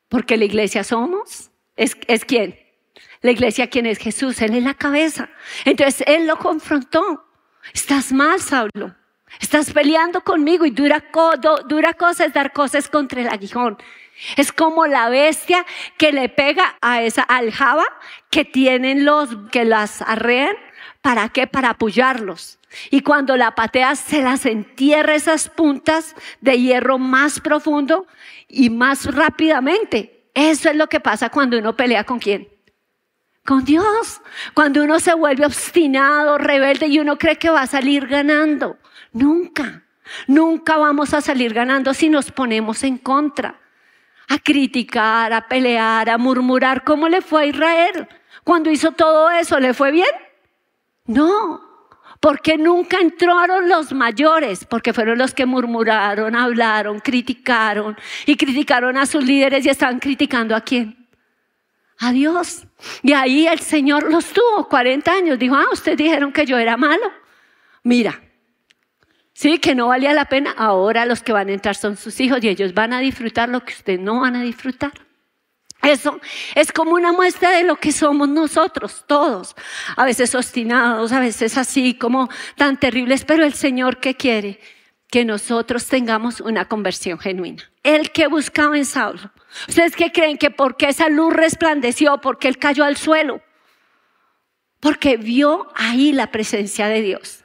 Porque 0.10 0.38
la 0.38 0.46
iglesia 0.46 0.84
somos. 0.84 1.51
¿Es, 1.75 1.96
es 2.08 2.25
quién? 2.25 2.60
La 3.22 3.29
iglesia, 3.29 3.69
¿quién 3.69 3.86
es 3.86 4.00
Jesús? 4.00 4.41
Él 4.41 4.55
es 4.55 4.63
la 4.63 4.74
cabeza. 4.74 5.29
Entonces 5.65 6.03
Él 6.08 6.25
lo 6.25 6.38
confrontó. 6.38 7.27
Estás 7.72 8.12
mal, 8.12 8.39
Saulo. 8.39 8.96
Estás 9.39 9.72
peleando 9.72 10.22
conmigo 10.22 10.65
y 10.65 10.72
dura, 10.72 11.03
dura 11.67 11.93
cosa 11.93 12.25
es 12.25 12.34
dar 12.34 12.53
cosas 12.53 12.88
contra 12.89 13.22
el 13.22 13.27
aguijón. 13.27 13.77
Es 14.38 14.51
como 14.51 14.88
la 14.88 15.10
bestia 15.10 15.65
que 15.98 16.12
le 16.12 16.29
pega 16.29 16.75
a 16.81 17.01
esa 17.01 17.24
aljaba 17.24 17.86
que 18.29 18.45
tienen 18.45 19.05
los 19.05 19.29
que 19.51 19.65
las 19.65 20.01
arrean. 20.01 20.55
¿Para 21.01 21.29
qué? 21.29 21.48
Para 21.48 21.72
apoyarlos. 21.72 22.60
Y 22.89 23.01
cuando 23.01 23.38
la 23.38 23.55
patea 23.55 23.95
se 23.95 24.22
las 24.22 24.45
entierra 24.45 25.15
esas 25.15 25.50
puntas 25.50 26.15
de 26.41 26.60
hierro 26.60 26.98
más 26.98 27.39
profundo 27.39 28.07
y 28.48 28.69
más 28.69 29.05
rápidamente. 29.13 30.29
Eso 30.34 30.69
es 30.69 30.75
lo 30.75 30.88
que 30.88 31.00
pasa 31.00 31.29
cuando 31.29 31.57
uno 31.57 31.75
pelea 31.75 32.03
con 32.03 32.19
quién. 32.19 32.48
Con 33.45 33.63
Dios. 33.63 34.22
Cuando 34.53 34.84
uno 34.84 35.00
se 35.00 35.13
vuelve 35.13 35.45
obstinado, 35.45 36.38
rebelde 36.38 36.88
y 36.88 37.00
uno 37.00 37.17
cree 37.17 37.38
que 37.38 37.50
va 37.50 37.62
a 37.62 37.67
salir 37.67 38.07
ganando. 38.07 38.77
Nunca. 39.13 39.84
Nunca 40.27 40.77
vamos 40.77 41.13
a 41.13 41.22
salir 41.22 41.53
ganando 41.53 41.93
si 41.93 42.10
nos 42.10 42.31
ponemos 42.31 42.84
en 42.84 42.98
contra 42.98 43.60
a 44.27 44.39
criticar, 44.39 45.34
a 45.34 45.48
pelear, 45.48 46.10
a 46.10 46.17
murmurar. 46.17 46.84
¿Cómo 46.84 47.08
le 47.08 47.22
fue 47.22 47.44
a 47.44 47.46
Israel? 47.46 48.08
Cuando 48.44 48.70
hizo 48.70 48.91
todo 48.91 49.29
eso, 49.32 49.60
¿le 49.60 49.74
fue 49.74 49.91
bien? 49.91 50.10
No, 51.05 51.62
porque 52.20 52.58
nunca 52.58 52.98
entraron 53.00 53.70
los 53.70 53.94
mayores, 53.94 54.65
porque 54.65 54.94
fueron 54.94 55.17
los 55.17 55.34
que 55.34 55.46
murmuraron, 55.46 56.36
hablaron, 56.36 57.00
criticaron 57.00 57.96
y 58.25 58.36
criticaron 58.36 58.98
a 58.98 59.05
sus 59.05 59.24
líderes 59.24 59.65
y 59.65 59.70
estaban 59.70 60.00
criticando 60.00 60.55
a 60.55 60.62
quién? 60.62 61.08
A 62.00 62.12
Dios. 62.12 62.65
Y 63.03 63.13
ahí 63.13 63.48
el 63.48 63.60
Señor 63.60 64.12
los 64.12 64.34
tuvo 64.34 64.67
40 64.67 65.12
años. 65.12 65.39
Dijo, 65.39 65.55
ah, 65.55 65.67
ustedes 65.72 65.98
dijeron 65.98 66.32
que 66.32 66.46
yo 66.46 66.58
era 66.58 66.75
malo. 66.77 67.12
Mira, 67.84 68.20
Sí, 69.36 69.60
que 69.60 69.75
no 69.75 69.88
valía 69.88 70.13
la 70.13 70.25
pena. 70.25 70.56
Ahora 70.58 71.06
los 71.06 71.22
que 71.22 71.34
van 71.34 71.50
a 71.50 71.51
entrar 71.51 71.75
son 71.75 71.98
sus 71.98 72.22
hijos 72.22 72.42
y 72.42 72.48
ellos 72.48 72.74
van 72.74 72.94
a 72.94 73.00
disfrutar 73.00 73.50
lo 73.50 73.65
que 73.65 73.74
ustedes 73.74 74.00
no 74.00 74.22
van 74.22 74.38
a 74.38 74.42
disfrutar. 74.42 74.94
Eso 75.84 76.22
es 76.56 76.72
como 76.72 76.92
una 76.92 77.12
muestra 77.12 77.51
de 77.51 77.63
lo 77.63 77.75
que 77.75 77.92
somos 77.92 78.30
nosotros, 78.30 79.04
todos. 79.06 79.54
A 79.98 80.06
veces 80.06 80.34
obstinados, 80.36 81.12
a 81.12 81.20
veces 81.20 81.58
así 81.58 81.96
como 81.96 82.30
tan 82.56 82.80
terribles, 82.80 83.25
pero 83.25 83.44
el 83.44 83.54
Señor 83.54 84.00
que 84.00 84.15
quiere 84.15 84.62
que 85.12 85.25
nosotros 85.25 85.86
tengamos 85.86 86.39
una 86.39 86.70
conversión 86.70 87.20
genuina. 87.20 87.70
El 87.84 88.12
que 88.12 88.27
buscaba 88.27 88.77
en 88.77 88.86
Saulo. 88.86 89.32
¿Ustedes 89.68 89.98
qué 89.98 90.13
creen 90.13 90.38
que 90.38 90.50
porque 90.50 90.88
esa 90.88 91.10
luz 91.10 91.34
resplandeció, 91.34 92.22
porque 92.22 92.48
él 92.48 92.58
cayó 92.58 92.86
al 92.86 92.96
suelo? 92.96 93.42
Porque 94.80 95.18
vio 95.18 95.68
ahí 95.75 96.13
la 96.13 96.32
presencia 96.32 96.88
de 96.88 97.01
Dios. 97.01 97.44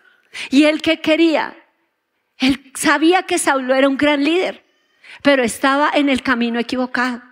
Y 0.50 0.64
él 0.64 0.82
que 0.82 1.00
quería, 1.00 1.56
él 2.40 2.72
sabía 2.74 3.22
que 3.24 3.38
Saulo 3.38 3.74
era 3.74 3.88
un 3.88 3.96
gran 3.96 4.24
líder, 4.24 4.64
pero 5.22 5.42
estaba 5.42 5.90
en 5.94 6.08
el 6.08 6.22
camino 6.22 6.58
equivocado. 6.58 7.22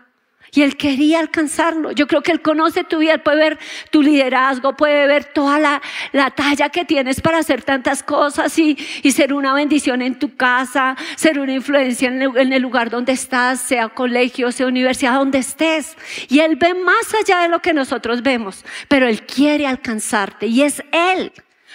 Y 0.53 0.63
Él 0.63 0.77
quería 0.77 1.21
alcanzarlo. 1.21 1.93
Yo 1.93 2.07
creo 2.07 2.23
que 2.23 2.33
Él 2.33 2.41
conoce 2.41 2.85
tu 2.85 2.99
vida, 2.99 3.19
puede 3.19 3.37
ver 3.37 3.59
tu 3.91 4.03
liderazgo, 4.03 4.77
puede 4.77 5.07
ver 5.07 5.25
toda 5.25 5.59
la, 5.59 5.83
la 6.13 6.31
talla 6.31 6.71
que 6.71 6.85
tienes 6.85 7.21
para 7.21 7.39
hacer 7.39 7.63
tantas 7.63 8.03
cosas 8.03 8.59
y, 8.59 8.79
y, 9.03 9.13
ser 9.13 9.35
una 9.35 9.53
bendición 9.53 10.01
en 10.01 10.19
tu 10.19 10.37
casa, 10.37 10.97
ser 11.17 11.39
una 11.39 11.53
influencia 11.53 12.09
en 12.09 12.23
el, 12.23 12.37
en 12.37 12.53
el 12.53 12.63
lugar 12.63 12.89
donde 12.89 13.13
estás, 13.13 13.61
sea 13.61 13.91
colegio, 13.91 14.51
sea 14.51 14.67
universidad, 14.67 15.15
donde 15.15 15.39
estés. 15.39 15.97
Y 16.29 16.41
Él 16.41 16.57
ve 16.57 16.73
más 16.73 17.15
allá 17.15 17.41
de 17.41 17.49
lo 17.49 17.61
que 17.61 17.75
nosotros 17.75 18.23
vemos, 18.23 18.65
pero 18.89 19.07
Él 19.07 19.23
quiere 19.23 19.67
alcanzarte 19.67 20.47
y 20.47 20.63
es 20.63 20.83
Él 20.93 21.33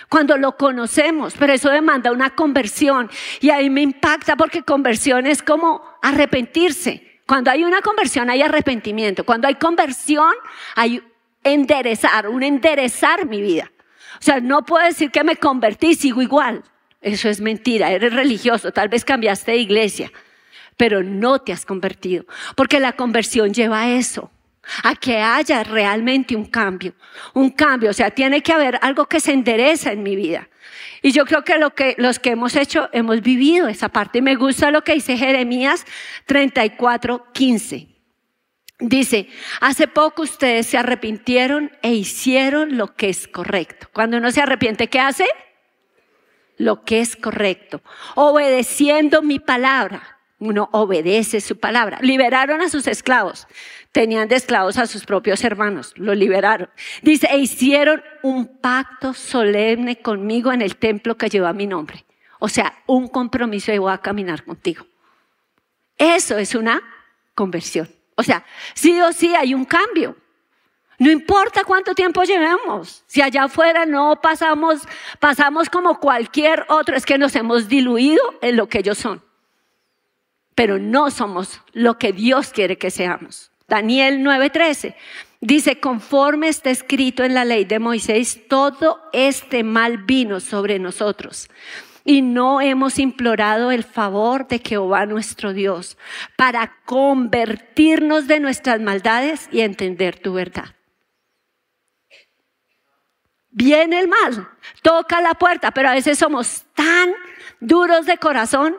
cuando 0.09 0.37
lo 0.37 0.57
conocemos, 0.57 1.33
pero 1.37 1.53
eso 1.53 1.69
demanda 1.69 2.11
una 2.11 2.31
conversión. 2.31 3.09
Y 3.39 3.49
ahí 3.49 3.69
me 3.69 3.81
impacta 3.81 4.35
porque 4.35 4.63
conversión 4.63 5.25
es 5.25 5.41
como 5.41 5.83
arrepentirse. 6.01 7.19
Cuando 7.25 7.51
hay 7.51 7.63
una 7.63 7.81
conversión 7.81 8.29
hay 8.29 8.41
arrepentimiento. 8.41 9.23
Cuando 9.23 9.47
hay 9.47 9.55
conversión 9.55 10.33
hay 10.75 11.01
enderezar, 11.43 12.27
un 12.27 12.43
enderezar 12.43 13.25
mi 13.25 13.41
vida. 13.41 13.71
O 14.19 14.23
sea, 14.23 14.39
no 14.39 14.63
puedo 14.63 14.85
decir 14.85 15.11
que 15.11 15.23
me 15.23 15.35
convertí 15.35 15.87
y 15.87 15.95
sigo 15.95 16.21
igual. 16.21 16.63
Eso 17.01 17.27
es 17.27 17.41
mentira, 17.41 17.91
eres 17.91 18.13
religioso, 18.13 18.71
tal 18.71 18.87
vez 18.87 19.03
cambiaste 19.03 19.51
de 19.51 19.57
iglesia, 19.57 20.09
pero 20.77 21.03
no 21.03 21.39
te 21.39 21.51
has 21.51 21.65
convertido. 21.65 22.25
Porque 22.55 22.79
la 22.79 22.93
conversión 22.93 23.53
lleva 23.53 23.81
a 23.81 23.89
eso, 23.89 24.31
a 24.83 24.95
que 24.95 25.17
haya 25.17 25.63
realmente 25.63 26.35
un 26.35 26.45
cambio. 26.45 26.93
Un 27.33 27.49
cambio, 27.51 27.89
o 27.89 27.93
sea, 27.93 28.11
tiene 28.11 28.41
que 28.41 28.53
haber 28.53 28.79
algo 28.81 29.07
que 29.07 29.19
se 29.19 29.33
endereza 29.33 29.91
en 29.91 30.03
mi 30.03 30.15
vida. 30.15 30.49
Y 31.01 31.11
yo 31.11 31.25
creo 31.25 31.43
que, 31.43 31.57
lo 31.57 31.75
que 31.75 31.95
los 31.97 32.17
que 32.17 32.31
hemos 32.31 32.55
hecho, 32.55 32.89
hemos 32.93 33.21
vivido 33.21 33.67
esa 33.67 33.89
parte. 33.89 34.19
Y 34.19 34.21
me 34.21 34.35
gusta 34.35 34.71
lo 34.71 34.83
que 34.83 34.93
dice 34.93 35.17
Jeremías 35.17 35.85
34, 36.25 37.31
15. 37.33 37.87
Dice, 38.79 39.27
hace 39.61 39.87
poco 39.87 40.23
ustedes 40.23 40.67
se 40.67 40.77
arrepintieron 40.77 41.71
e 41.81 41.93
hicieron 41.93 42.77
lo 42.77 42.95
que 42.95 43.09
es 43.09 43.27
correcto. 43.27 43.87
Cuando 43.93 44.17
uno 44.17 44.31
se 44.31 44.41
arrepiente, 44.41 44.87
¿qué 44.87 44.99
hace? 44.99 45.25
Lo 46.57 46.83
que 46.83 47.01
es 47.01 47.15
correcto. 47.15 47.81
Obedeciendo 48.15 49.21
mi 49.21 49.39
palabra. 49.39 50.12
Uno 50.45 50.69
obedece 50.73 51.39
su 51.41 51.57
palabra. 51.57 51.99
Liberaron 52.01 52.61
a 52.61 52.69
sus 52.69 52.87
esclavos 52.87 53.47
tenían 53.93 54.27
de 54.27 54.35
esclavos 54.35 54.77
a 54.77 54.87
sus 54.87 55.05
propios 55.05 55.43
hermanos, 55.43 55.93
los 55.95 56.17
liberaron. 56.17 56.69
Dice, 57.03 57.27
e 57.31 57.37
hicieron 57.37 58.03
un 58.23 58.59
pacto 58.59 59.13
solemne 59.13 60.01
conmigo 60.01 60.51
en 60.51 60.61
el 60.61 60.75
templo 60.77 61.15
que 61.15 61.29
lleva 61.29 61.53
mi 61.53 61.67
nombre. 61.67 62.03
O 62.39 62.49
sea, 62.49 62.73
un 62.87 63.07
compromiso 63.07 63.71
de 63.71 63.79
voy 63.79 63.93
a 63.93 63.99
caminar 63.99 64.43
contigo. 64.43 64.85
Eso 65.95 66.37
es 66.39 66.55
una 66.55 66.81
conversión. 67.35 67.87
O 68.15 68.23
sea, 68.23 68.43
sí 68.73 68.99
o 68.99 69.13
sí 69.13 69.35
hay 69.35 69.53
un 69.53 69.63
cambio. 69.63 70.17
No 70.97 71.11
importa 71.11 71.63
cuánto 71.63 71.93
tiempo 71.93 72.23
llevemos. 72.23 73.03
Si 73.05 73.21
allá 73.21 73.43
afuera 73.43 73.85
no 73.85 74.19
pasamos, 74.21 74.81
pasamos 75.19 75.69
como 75.69 75.99
cualquier 75.99 76.65
otro, 76.67 76.95
es 76.95 77.05
que 77.05 77.19
nos 77.19 77.35
hemos 77.35 77.67
diluido 77.67 78.21
en 78.41 78.57
lo 78.57 78.67
que 78.67 78.79
ellos 78.79 78.97
son. 78.97 79.23
Pero 80.55 80.79
no 80.79 81.11
somos 81.11 81.61
lo 81.73 81.97
que 81.97 82.13
Dios 82.13 82.51
quiere 82.51 82.77
que 82.77 82.91
seamos. 82.91 83.51
Daniel 83.67 84.19
9:13. 84.19 84.95
Dice, 85.41 85.81
conforme 85.81 86.47
está 86.47 86.69
escrito 86.69 87.23
en 87.25 87.33
la 87.33 87.43
ley 87.43 87.65
de 87.65 87.79
Moisés, 87.79 88.47
todo 88.47 89.01
este 89.11 89.63
mal 89.63 89.97
vino 89.97 90.39
sobre 90.39 90.79
nosotros. 90.79 91.49
Y 92.05 92.21
no 92.21 92.61
hemos 92.61 92.97
implorado 92.97 93.71
el 93.71 93.83
favor 93.83 94.47
de 94.47 94.59
Jehová 94.59 95.05
nuestro 95.05 95.51
Dios 95.51 95.97
para 96.37 96.77
convertirnos 96.85 98.27
de 98.27 98.39
nuestras 98.39 98.79
maldades 98.79 99.49
y 99.51 99.61
entender 99.61 100.17
tu 100.17 100.33
verdad. 100.33 100.75
Viene 103.49 103.99
el 103.99 104.07
mal, 104.07 104.49
toca 104.81 105.21
la 105.21 105.33
puerta, 105.33 105.71
pero 105.71 105.89
a 105.89 105.93
veces 105.93 106.17
somos 106.17 106.63
tan 106.73 107.13
duros 107.59 108.05
de 108.05 108.17
corazón 108.17 108.77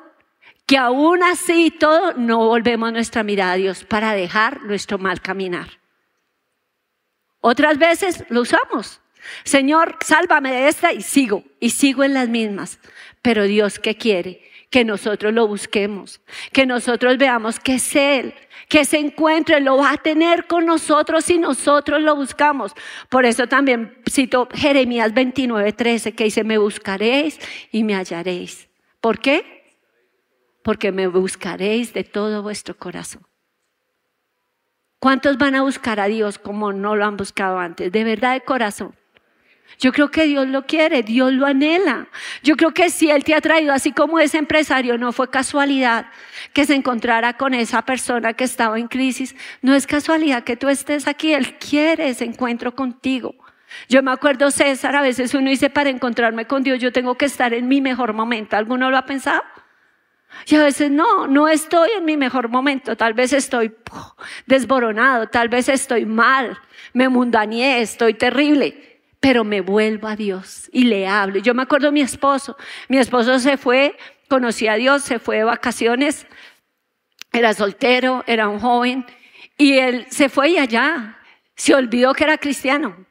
que 0.66 0.78
aún 0.78 1.22
así 1.22 1.70
todo 1.70 2.14
no 2.14 2.38
volvemos 2.38 2.92
nuestra 2.92 3.22
mirada 3.22 3.52
a 3.52 3.56
Dios 3.56 3.84
para 3.84 4.14
dejar 4.14 4.62
nuestro 4.62 4.98
mal 4.98 5.20
caminar. 5.20 5.68
Otras 7.40 7.78
veces 7.78 8.24
lo 8.30 8.40
usamos. 8.40 9.00
Señor, 9.44 9.96
sálvame 10.04 10.52
de 10.52 10.68
esta 10.68 10.92
y 10.92 11.02
sigo, 11.02 11.44
y 11.60 11.70
sigo 11.70 12.04
en 12.04 12.14
las 12.14 12.28
mismas. 12.28 12.78
Pero 13.20 13.44
Dios, 13.44 13.78
¿qué 13.78 13.96
quiere? 13.96 14.42
Que 14.70 14.84
nosotros 14.84 15.32
lo 15.32 15.46
busquemos, 15.46 16.20
que 16.52 16.66
nosotros 16.66 17.16
veamos 17.18 17.60
que 17.60 17.74
es 17.74 17.96
Él, 17.96 18.34
que 18.68 18.84
se 18.84 18.98
encuentre, 18.98 19.60
lo 19.60 19.76
va 19.76 19.92
a 19.92 19.96
tener 19.98 20.46
con 20.46 20.66
nosotros 20.66 21.26
si 21.26 21.38
nosotros 21.38 22.00
lo 22.00 22.16
buscamos. 22.16 22.72
Por 23.08 23.24
eso 23.24 23.46
también 23.46 23.96
cito 24.10 24.48
Jeremías 24.52 25.12
29, 25.14 25.72
13, 25.72 26.12
que 26.12 26.24
dice, 26.24 26.44
me 26.44 26.58
buscaréis 26.58 27.38
y 27.70 27.84
me 27.84 27.94
hallaréis. 27.94 28.68
¿Por 29.00 29.20
qué? 29.20 29.53
Porque 30.64 30.90
me 30.92 31.06
buscaréis 31.06 31.92
de 31.92 32.02
todo 32.02 32.42
vuestro 32.42 32.76
corazón. 32.76 33.22
¿Cuántos 34.98 35.36
van 35.36 35.54
a 35.54 35.62
buscar 35.62 36.00
a 36.00 36.06
Dios 36.06 36.38
como 36.38 36.72
no 36.72 36.96
lo 36.96 37.04
han 37.04 37.18
buscado 37.18 37.58
antes? 37.58 37.92
De 37.92 38.02
verdad 38.02 38.32
de 38.32 38.40
corazón. 38.40 38.96
Yo 39.78 39.92
creo 39.92 40.10
que 40.10 40.24
Dios 40.24 40.48
lo 40.48 40.64
quiere, 40.64 41.02
Dios 41.02 41.34
lo 41.34 41.44
anhela. 41.44 42.08
Yo 42.42 42.56
creo 42.56 42.72
que 42.72 42.88
si 42.88 43.10
Él 43.10 43.24
te 43.24 43.34
ha 43.34 43.42
traído, 43.42 43.74
así 43.74 43.92
como 43.92 44.18
ese 44.18 44.38
empresario, 44.38 44.96
no 44.96 45.12
fue 45.12 45.28
casualidad 45.28 46.06
que 46.54 46.64
se 46.64 46.74
encontrara 46.74 47.34
con 47.34 47.52
esa 47.52 47.82
persona 47.82 48.32
que 48.32 48.44
estaba 48.44 48.78
en 48.78 48.88
crisis. 48.88 49.36
No 49.60 49.74
es 49.74 49.86
casualidad 49.86 50.44
que 50.44 50.56
tú 50.56 50.70
estés 50.70 51.06
aquí, 51.06 51.34
Él 51.34 51.58
quiere 51.58 52.08
ese 52.08 52.24
encuentro 52.24 52.74
contigo. 52.74 53.34
Yo 53.90 54.02
me 54.02 54.12
acuerdo, 54.12 54.50
César, 54.50 54.96
a 54.96 55.02
veces 55.02 55.34
uno 55.34 55.50
dice, 55.50 55.68
para 55.68 55.90
encontrarme 55.90 56.46
con 56.46 56.62
Dios 56.62 56.78
yo 56.78 56.90
tengo 56.90 57.16
que 57.16 57.26
estar 57.26 57.52
en 57.52 57.68
mi 57.68 57.82
mejor 57.82 58.14
momento. 58.14 58.56
¿Alguno 58.56 58.90
lo 58.90 58.96
ha 58.96 59.04
pensado? 59.04 59.42
Y 60.46 60.56
a 60.56 60.64
veces 60.64 60.90
no, 60.90 61.26
no 61.26 61.48
estoy 61.48 61.90
en 61.96 62.04
mi 62.04 62.16
mejor 62.16 62.48
momento, 62.48 62.96
tal 62.96 63.14
vez 63.14 63.32
estoy 63.32 63.74
desboronado, 64.46 65.28
tal 65.28 65.48
vez 65.48 65.68
estoy 65.68 66.04
mal, 66.04 66.58
me 66.92 67.08
mundaneé, 67.08 67.80
estoy 67.80 68.14
terrible, 68.14 69.00
pero 69.20 69.44
me 69.44 69.60
vuelvo 69.60 70.08
a 70.08 70.16
Dios 70.16 70.68
y 70.72 70.84
le 70.84 71.06
hablo. 71.06 71.38
Yo 71.38 71.54
me 71.54 71.62
acuerdo 71.62 71.86
de 71.86 71.92
mi 71.92 72.02
esposo, 72.02 72.56
mi 72.88 72.98
esposo 72.98 73.38
se 73.38 73.56
fue, 73.56 73.96
conocí 74.28 74.68
a 74.68 74.74
Dios, 74.74 75.02
se 75.02 75.18
fue 75.18 75.38
de 75.38 75.44
vacaciones, 75.44 76.26
era 77.32 77.54
soltero, 77.54 78.22
era 78.26 78.48
un 78.48 78.60
joven, 78.60 79.06
y 79.56 79.78
él 79.78 80.06
se 80.10 80.28
fue 80.28 80.50
y 80.50 80.58
allá 80.58 81.18
se 81.56 81.74
olvidó 81.74 82.14
que 82.14 82.24
era 82.24 82.38
cristiano. 82.38 83.06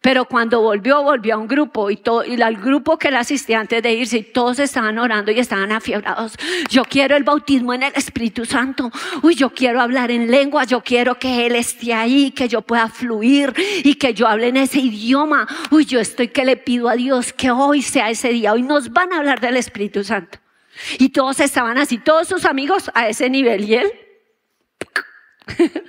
Pero 0.00 0.26
cuando 0.26 0.60
volvió, 0.60 1.02
volvió 1.02 1.34
a 1.34 1.38
un 1.38 1.48
grupo 1.48 1.90
y, 1.90 1.96
todo, 1.96 2.24
y 2.24 2.40
al 2.40 2.56
grupo 2.56 2.98
que 2.98 3.08
él 3.08 3.16
asistía 3.16 3.58
antes 3.58 3.82
de 3.82 3.94
irse, 3.94 4.18
y 4.18 4.22
todos 4.22 4.60
estaban 4.60 4.96
orando 4.96 5.32
y 5.32 5.40
estaban 5.40 5.72
afiebrados. 5.72 6.34
Yo 6.70 6.84
quiero 6.84 7.16
el 7.16 7.24
bautismo 7.24 7.74
en 7.74 7.82
el 7.82 7.92
Espíritu 7.96 8.44
Santo. 8.44 8.92
Uy, 9.22 9.34
yo 9.34 9.50
quiero 9.50 9.80
hablar 9.80 10.12
en 10.12 10.30
lengua. 10.30 10.62
Yo 10.64 10.82
quiero 10.82 11.18
que 11.18 11.46
Él 11.46 11.56
esté 11.56 11.94
ahí, 11.94 12.30
que 12.30 12.48
yo 12.48 12.62
pueda 12.62 12.88
fluir 12.88 13.52
y 13.82 13.96
que 13.96 14.14
yo 14.14 14.28
hable 14.28 14.48
en 14.48 14.58
ese 14.58 14.78
idioma. 14.78 15.48
Uy, 15.72 15.84
yo 15.84 15.98
estoy 15.98 16.28
que 16.28 16.44
le 16.44 16.56
pido 16.56 16.88
a 16.88 16.94
Dios 16.94 17.32
que 17.32 17.50
hoy 17.50 17.82
sea 17.82 18.08
ese 18.08 18.28
día. 18.28 18.52
Hoy 18.52 18.62
nos 18.62 18.92
van 18.92 19.12
a 19.12 19.18
hablar 19.18 19.40
del 19.40 19.56
Espíritu 19.56 20.04
Santo. 20.04 20.38
Y 20.98 21.08
todos 21.08 21.40
estaban 21.40 21.76
así, 21.76 21.98
todos 21.98 22.28
sus 22.28 22.44
amigos 22.44 22.88
a 22.94 23.08
ese 23.08 23.28
nivel. 23.28 23.64
Y 23.64 23.74
él 23.74 23.92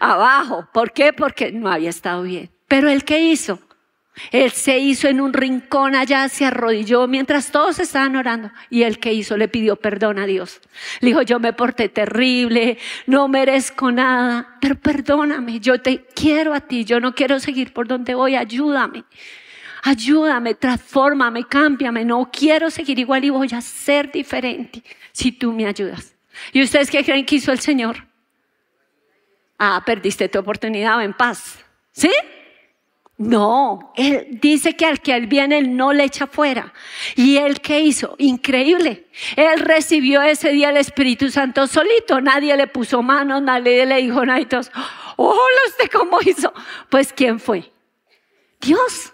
abajo. 0.00 0.68
¿Por 0.72 0.92
qué? 0.92 1.12
Porque 1.12 1.52
no 1.52 1.70
había 1.70 1.90
estado 1.90 2.22
bien. 2.22 2.50
Pero 2.72 2.88
él 2.88 3.04
qué 3.04 3.20
hizo? 3.20 3.58
Él 4.30 4.50
se 4.50 4.78
hizo 4.78 5.06
en 5.06 5.20
un 5.20 5.34
rincón 5.34 5.94
allá, 5.94 6.26
se 6.30 6.46
arrodilló 6.46 7.06
mientras 7.06 7.52
todos 7.52 7.78
estaban 7.78 8.16
orando. 8.16 8.50
Y 8.70 8.84
él 8.84 8.98
qué 8.98 9.12
hizo? 9.12 9.36
Le 9.36 9.46
pidió 9.46 9.76
perdón 9.76 10.18
a 10.18 10.24
Dios. 10.24 10.58
Le 11.00 11.08
dijo, 11.08 11.20
yo 11.20 11.38
me 11.38 11.52
porté 11.52 11.90
terrible, 11.90 12.78
no 13.06 13.28
merezco 13.28 13.92
nada, 13.92 14.56
pero 14.58 14.76
perdóname, 14.76 15.60
yo 15.60 15.82
te 15.82 16.06
quiero 16.14 16.54
a 16.54 16.60
ti, 16.60 16.86
yo 16.86 16.98
no 16.98 17.14
quiero 17.14 17.40
seguir 17.40 17.74
por 17.74 17.86
donde 17.86 18.14
voy, 18.14 18.36
ayúdame. 18.36 19.04
Ayúdame, 19.82 20.54
transfórmame, 20.54 21.44
cámbiame. 21.44 22.06
No 22.06 22.30
quiero 22.32 22.70
seguir 22.70 22.98
igual 22.98 23.22
y 23.22 23.28
voy 23.28 23.50
a 23.52 23.60
ser 23.60 24.10
diferente 24.10 24.82
si 25.12 25.30
tú 25.30 25.52
me 25.52 25.66
ayudas. 25.66 26.14
¿Y 26.54 26.62
ustedes 26.62 26.90
qué 26.90 27.04
creen 27.04 27.26
que 27.26 27.34
hizo 27.34 27.52
el 27.52 27.60
Señor? 27.60 28.06
Ah, 29.58 29.82
perdiste 29.84 30.26
tu 30.30 30.38
oportunidad, 30.38 31.04
en 31.04 31.12
paz. 31.12 31.62
¿Sí? 31.92 32.10
No, 33.22 33.92
él 33.94 34.40
dice 34.42 34.74
que 34.74 34.84
al 34.84 35.00
que 35.00 35.14
él 35.14 35.28
viene, 35.28 35.58
él 35.58 35.76
no 35.76 35.92
le 35.92 36.02
echa 36.02 36.26
fuera. 36.26 36.72
¿Y 37.14 37.36
él 37.36 37.60
qué 37.60 37.80
hizo? 37.80 38.16
Increíble. 38.18 39.06
Él 39.36 39.60
recibió 39.60 40.22
ese 40.22 40.50
día 40.50 40.70
el 40.70 40.76
Espíritu 40.76 41.30
Santo 41.30 41.68
solito. 41.68 42.20
Nadie 42.20 42.56
le 42.56 42.66
puso 42.66 43.00
manos, 43.00 43.40
nadie 43.40 43.86
le 43.86 43.98
dijo 43.98 44.26
nada 44.26 44.40
y 44.40 44.46
todos, 44.46 44.72
oh, 45.14 45.38
¿usted 45.68 45.88
cómo 45.92 46.18
hizo? 46.20 46.52
Pues 46.88 47.12
¿quién 47.12 47.38
fue? 47.38 47.70
Dios. 48.60 49.12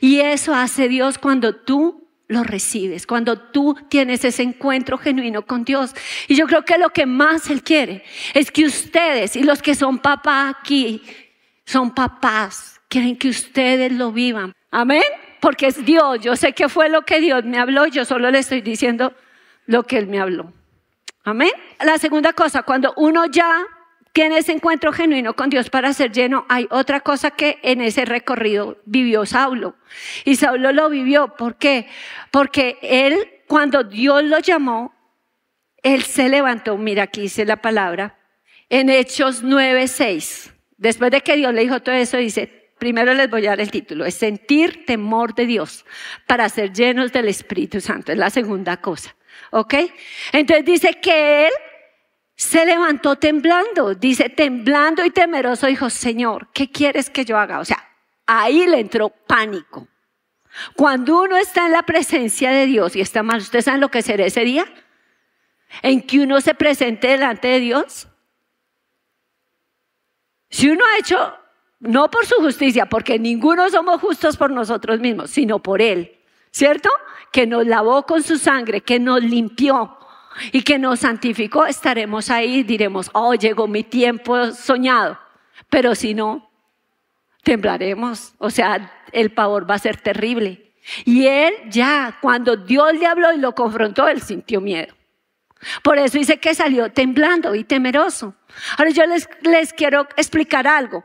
Y 0.00 0.20
eso 0.20 0.54
hace 0.54 0.88
Dios 0.88 1.18
cuando 1.18 1.56
tú 1.56 2.06
lo 2.28 2.44
recibes, 2.44 3.08
cuando 3.08 3.40
tú 3.40 3.76
tienes 3.88 4.24
ese 4.24 4.44
encuentro 4.44 4.98
genuino 4.98 5.44
con 5.44 5.64
Dios. 5.64 5.96
Y 6.28 6.36
yo 6.36 6.46
creo 6.46 6.64
que 6.64 6.78
lo 6.78 6.90
que 6.90 7.06
más 7.06 7.50
Él 7.50 7.64
quiere 7.64 8.04
es 8.34 8.52
que 8.52 8.66
ustedes 8.66 9.34
y 9.34 9.42
los 9.42 9.62
que 9.62 9.74
son 9.74 9.98
papás 9.98 10.54
aquí, 10.60 11.02
son 11.64 11.92
papás, 11.92 12.77
quieren 12.88 13.16
que 13.16 13.28
ustedes 13.28 13.92
lo 13.92 14.12
vivan. 14.12 14.52
Amén. 14.70 15.02
Porque 15.40 15.68
es 15.68 15.84
Dios. 15.84 16.20
Yo 16.20 16.36
sé 16.36 16.52
que 16.52 16.68
fue 16.68 16.88
lo 16.88 17.02
que 17.02 17.20
Dios 17.20 17.44
me 17.44 17.58
habló. 17.58 17.86
Yo 17.86 18.04
solo 18.04 18.30
le 18.30 18.40
estoy 18.40 18.60
diciendo 18.60 19.14
lo 19.66 19.84
que 19.84 19.98
Él 19.98 20.06
me 20.06 20.20
habló. 20.20 20.52
Amén. 21.24 21.50
La 21.80 21.98
segunda 21.98 22.32
cosa, 22.32 22.62
cuando 22.62 22.94
uno 22.96 23.26
ya 23.26 23.64
tiene 24.12 24.38
ese 24.38 24.52
encuentro 24.52 24.92
genuino 24.92 25.34
con 25.34 25.50
Dios 25.50 25.70
para 25.70 25.92
ser 25.92 26.10
lleno, 26.10 26.44
hay 26.48 26.66
otra 26.70 27.00
cosa 27.00 27.30
que 27.30 27.58
en 27.62 27.80
ese 27.80 28.04
recorrido 28.04 28.78
vivió 28.84 29.26
Saulo. 29.26 29.76
Y 30.24 30.36
Saulo 30.36 30.72
lo 30.72 30.88
vivió. 30.88 31.36
¿Por 31.36 31.56
qué? 31.56 31.86
Porque 32.30 32.78
él, 32.82 33.42
cuando 33.46 33.84
Dios 33.84 34.24
lo 34.24 34.38
llamó, 34.38 34.94
él 35.82 36.02
se 36.02 36.28
levantó. 36.28 36.76
Mira, 36.76 37.04
aquí 37.04 37.22
dice 37.22 37.44
la 37.44 37.56
palabra. 37.56 38.18
En 38.70 38.90
Hechos 38.90 39.44
9:6. 39.44 40.52
Después 40.76 41.10
de 41.10 41.20
que 41.20 41.36
Dios 41.36 41.52
le 41.52 41.62
dijo 41.62 41.80
todo 41.80 41.94
eso, 41.94 42.16
dice, 42.16 42.57
primero 42.78 43.14
les 43.14 43.28
voy 43.28 43.46
a 43.46 43.50
dar 43.50 43.60
el 43.60 43.70
título, 43.70 44.04
es 44.04 44.14
sentir 44.14 44.84
temor 44.86 45.34
de 45.34 45.46
Dios 45.46 45.84
para 46.26 46.48
ser 46.48 46.72
llenos 46.72 47.12
del 47.12 47.28
Espíritu 47.28 47.80
Santo. 47.80 48.12
Es 48.12 48.18
la 48.18 48.30
segunda 48.30 48.78
cosa. 48.78 49.14
¿Ok? 49.50 49.74
Entonces 50.32 50.64
dice 50.64 50.94
que 51.00 51.46
él 51.46 51.52
se 52.34 52.64
levantó 52.64 53.16
temblando, 53.16 53.94
dice, 53.94 54.28
temblando 54.28 55.04
y 55.04 55.10
temeroso, 55.10 55.66
dijo, 55.66 55.90
Señor, 55.90 56.48
¿qué 56.52 56.70
quieres 56.70 57.10
que 57.10 57.24
yo 57.24 57.36
haga? 57.36 57.58
O 57.58 57.64
sea, 57.64 57.88
ahí 58.26 58.66
le 58.66 58.78
entró 58.78 59.08
pánico. 59.08 59.88
Cuando 60.76 61.22
uno 61.22 61.36
está 61.36 61.66
en 61.66 61.72
la 61.72 61.82
presencia 61.82 62.50
de 62.50 62.66
Dios 62.66 62.94
y 62.94 63.00
está 63.00 63.22
mal, 63.22 63.40
¿ustedes 63.40 63.64
saben 63.64 63.80
lo 63.80 63.90
que 63.90 64.02
será 64.02 64.26
ese 64.26 64.42
día? 64.42 64.66
En 65.82 66.00
que 66.02 66.20
uno 66.20 66.40
se 66.40 66.54
presente 66.54 67.08
delante 67.08 67.48
de 67.48 67.60
Dios. 67.60 68.08
Si 70.50 70.70
uno 70.70 70.84
ha 70.84 70.98
hecho, 70.98 71.38
no 71.80 72.10
por 72.10 72.26
su 72.26 72.36
justicia, 72.36 72.86
porque 72.86 73.18
ninguno 73.18 73.68
somos 73.70 74.00
justos 74.00 74.36
por 74.36 74.50
nosotros 74.50 75.00
mismos, 75.00 75.30
sino 75.30 75.60
por 75.60 75.80
Él, 75.80 76.16
¿cierto? 76.50 76.90
Que 77.32 77.46
nos 77.46 77.66
lavó 77.66 78.04
con 78.04 78.22
su 78.22 78.38
sangre, 78.38 78.80
que 78.80 78.98
nos 78.98 79.22
limpió, 79.22 79.98
y 80.52 80.62
que 80.62 80.78
nos 80.78 81.00
santificó, 81.00 81.66
estaremos 81.66 82.30
ahí 82.30 82.58
y 82.58 82.62
diremos, 82.62 83.10
oh, 83.12 83.34
llegó 83.34 83.66
mi 83.66 83.82
tiempo 83.82 84.52
soñado. 84.52 85.18
Pero 85.68 85.94
si 85.94 86.14
no, 86.14 86.50
temblaremos. 87.42 88.34
O 88.38 88.50
sea, 88.50 88.92
el 89.12 89.30
pavor 89.30 89.68
va 89.68 89.74
a 89.74 89.78
ser 89.78 90.00
terrible. 90.00 90.72
Y 91.04 91.26
él 91.26 91.54
ya, 91.68 92.18
cuando 92.20 92.56
Dios 92.56 92.94
le 92.94 93.06
habló 93.06 93.32
y 93.32 93.38
lo 93.38 93.54
confrontó, 93.54 94.08
él 94.08 94.22
sintió 94.22 94.60
miedo. 94.60 94.94
Por 95.82 95.98
eso 95.98 96.18
dice 96.18 96.38
que 96.38 96.54
salió 96.54 96.92
temblando 96.92 97.54
y 97.54 97.64
temeroso. 97.64 98.34
Ahora 98.76 98.90
yo 98.90 99.04
les, 99.06 99.28
les 99.42 99.72
quiero 99.72 100.06
explicar 100.16 100.66
algo. 100.66 101.04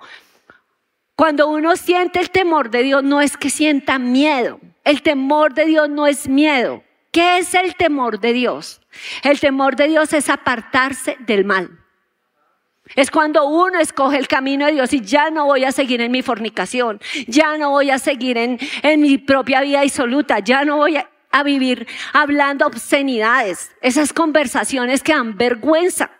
Cuando 1.15 1.47
uno 1.47 1.75
siente 1.75 2.19
el 2.19 2.31
temor 2.31 2.69
de 2.69 2.83
Dios, 2.83 3.03
no 3.03 3.21
es 3.21 3.37
que 3.37 3.49
sienta 3.49 3.99
miedo. 3.99 4.59
El 4.83 5.01
temor 5.01 5.53
de 5.53 5.65
Dios 5.65 5.89
no 5.89 6.07
es 6.07 6.27
miedo. 6.27 6.83
¿Qué 7.11 7.37
es 7.37 7.53
el 7.53 7.75
temor 7.75 8.19
de 8.19 8.33
Dios? 8.33 8.81
El 9.21 9.39
temor 9.39 9.75
de 9.75 9.87
Dios 9.87 10.13
es 10.13 10.29
apartarse 10.29 11.15
del 11.19 11.45
mal. 11.45 11.83
Es 12.95 13.11
cuando 13.11 13.45
uno 13.45 13.79
escoge 13.79 14.17
el 14.17 14.27
camino 14.27 14.65
de 14.65 14.73
Dios 14.73 14.93
y 14.93 15.01
ya 15.01 15.29
no 15.29 15.45
voy 15.45 15.63
a 15.63 15.71
seguir 15.71 16.01
en 16.01 16.11
mi 16.11 16.21
fornicación, 16.21 16.99
ya 17.27 17.57
no 17.57 17.69
voy 17.69 17.91
a 17.91 17.97
seguir 17.97 18.37
en, 18.37 18.59
mi 18.99 19.17
propia 19.17 19.61
vida 19.61 19.81
disoluta, 19.81 20.39
ya 20.39 20.65
no 20.65 20.77
voy 20.77 20.97
a, 20.97 21.09
vivir 21.43 21.87
hablando 22.13 22.67
obscenidades, 22.67 23.71
esas 23.81 24.13
conversaciones 24.13 25.01
que 25.01 25.13
dan 25.13 25.35
vergüenza. 25.35 26.11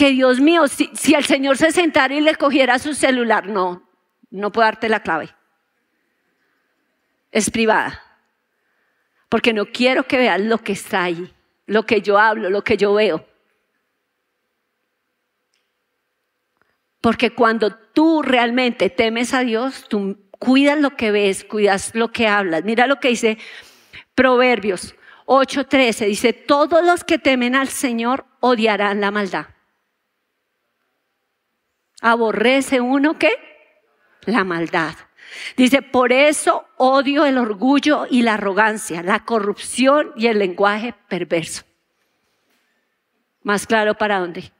Que 0.00 0.12
Dios 0.12 0.40
mío, 0.40 0.66
si, 0.66 0.88
si 0.94 1.14
el 1.14 1.26
Señor 1.26 1.58
se 1.58 1.72
sentara 1.72 2.14
y 2.14 2.22
le 2.22 2.34
cogiera 2.34 2.78
su 2.78 2.94
celular, 2.94 3.48
no, 3.48 3.86
no 4.30 4.50
puedo 4.50 4.64
darte 4.64 4.88
la 4.88 5.00
clave. 5.00 5.28
Es 7.30 7.50
privada 7.50 8.02
porque 9.28 9.52
no 9.52 9.66
quiero 9.66 10.04
que 10.04 10.16
veas 10.16 10.40
lo 10.40 10.56
que 10.56 10.72
está 10.72 11.02
ahí, 11.02 11.30
lo 11.66 11.84
que 11.84 12.00
yo 12.00 12.18
hablo, 12.18 12.48
lo 12.48 12.64
que 12.64 12.78
yo 12.78 12.94
veo. 12.94 13.26
Porque 17.02 17.34
cuando 17.34 17.74
tú 17.74 18.22
realmente 18.22 18.88
temes 18.88 19.34
a 19.34 19.40
Dios, 19.40 19.84
tú 19.86 20.16
cuidas 20.38 20.80
lo 20.80 20.96
que 20.96 21.10
ves, 21.10 21.44
cuidas 21.44 21.94
lo 21.94 22.10
que 22.10 22.26
hablas. 22.26 22.64
Mira 22.64 22.86
lo 22.86 23.00
que 23.00 23.08
dice 23.08 23.36
Proverbios 24.14 24.94
8:13. 25.26 26.06
Dice, 26.06 26.32
todos 26.32 26.82
los 26.82 27.04
que 27.04 27.18
temen 27.18 27.54
al 27.54 27.68
Señor 27.68 28.24
odiarán 28.40 29.02
la 29.02 29.10
maldad. 29.10 29.48
¿Aborrece 32.00 32.80
uno 32.80 33.18
qué? 33.18 33.32
La 34.26 34.44
maldad. 34.44 34.94
Dice, 35.56 35.82
por 35.82 36.12
eso 36.12 36.66
odio 36.76 37.24
el 37.24 37.38
orgullo 37.38 38.06
y 38.10 38.22
la 38.22 38.34
arrogancia, 38.34 39.02
la 39.02 39.24
corrupción 39.24 40.12
y 40.16 40.26
el 40.26 40.38
lenguaje 40.38 40.94
perverso. 41.08 41.62
Más 43.42 43.66
claro 43.66 43.94
para 43.94 44.18
dónde. 44.18 44.52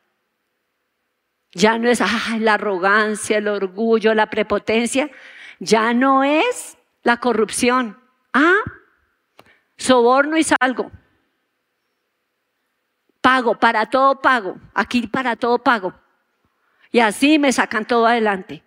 Ya 1.53 1.79
no 1.79 1.89
es 1.89 2.01
la 2.39 2.55
arrogancia, 2.55 3.39
el 3.39 3.49
orgullo, 3.49 4.15
la 4.15 4.31
prepotencia. 4.31 5.11
Ya 5.59 5.93
no 5.93 6.23
es 6.23 6.79
la 7.03 7.19
corrupción. 7.19 7.99
Ah, 8.33 8.61
soborno 9.77 10.37
y 10.37 10.45
salgo. 10.45 10.91
Pago, 13.21 13.59
para 13.59 13.87
todo 13.87 14.21
pago. 14.21 14.57
Aquí 14.75 15.07
para 15.09 15.37
todo 15.37 15.59
pago. 15.59 15.93
Y 16.93 17.01
así 17.01 17.39
me 17.39 17.53
sacan 17.53 17.87
todo 17.87 18.07
adelante. 18.07 18.63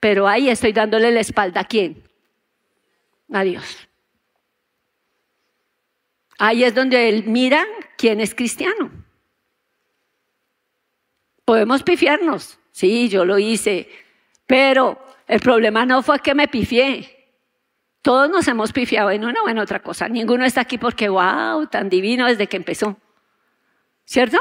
Pero 0.00 0.28
ahí 0.28 0.48
estoy 0.48 0.72
dándole 0.72 1.10
la 1.12 1.20
espalda 1.20 1.60
a 1.60 1.64
quién? 1.64 2.02
A 3.32 3.42
Dios. 3.42 3.88
Ahí 6.38 6.64
es 6.64 6.74
donde 6.74 7.08
él 7.08 7.24
mira 7.26 7.64
quién 7.96 8.20
es 8.20 8.34
cristiano. 8.34 8.90
Podemos 11.44 11.82
pifiarnos, 11.82 12.58
sí, 12.70 13.08
yo 13.08 13.24
lo 13.24 13.38
hice, 13.38 13.88
pero 14.46 14.98
el 15.26 15.40
problema 15.40 15.86
no 15.86 16.02
fue 16.02 16.18
que 16.20 16.34
me 16.34 16.48
pifié. 16.48 17.22
Todos 18.00 18.28
nos 18.28 18.48
hemos 18.48 18.72
pifiado 18.72 19.10
en 19.10 19.24
una 19.24 19.42
o 19.42 19.48
en 19.48 19.58
otra 19.58 19.80
cosa. 19.80 20.08
Ninguno 20.08 20.44
está 20.44 20.62
aquí 20.62 20.78
porque, 20.78 21.08
wow, 21.08 21.66
tan 21.68 21.88
divino 21.88 22.26
desde 22.26 22.48
que 22.48 22.56
empezó. 22.56 22.96
¿Cierto? 24.04 24.38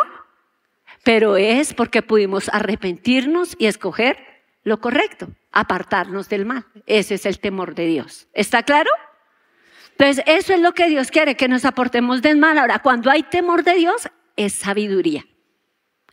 Pero 1.03 1.37
es 1.37 1.73
porque 1.73 2.01
pudimos 2.01 2.49
arrepentirnos 2.49 3.55
y 3.57 3.65
escoger 3.65 4.17
lo 4.63 4.79
correcto, 4.79 5.29
apartarnos 5.51 6.29
del 6.29 6.45
mal. 6.45 6.65
Ese 6.85 7.15
es 7.15 7.25
el 7.25 7.39
temor 7.39 7.73
de 7.73 7.87
Dios. 7.87 8.27
¿Está 8.33 8.63
claro? 8.63 8.89
Entonces, 9.91 10.23
eso 10.27 10.53
es 10.53 10.59
lo 10.59 10.73
que 10.73 10.89
Dios 10.89 11.11
quiere, 11.11 11.35
que 11.35 11.47
nos 11.47 11.65
aportemos 11.65 12.21
del 12.21 12.37
mal. 12.37 12.57
Ahora, 12.57 12.79
cuando 12.79 13.09
hay 13.09 13.23
temor 13.23 13.63
de 13.63 13.75
Dios, 13.75 14.09
es 14.35 14.53
sabiduría. 14.53 15.25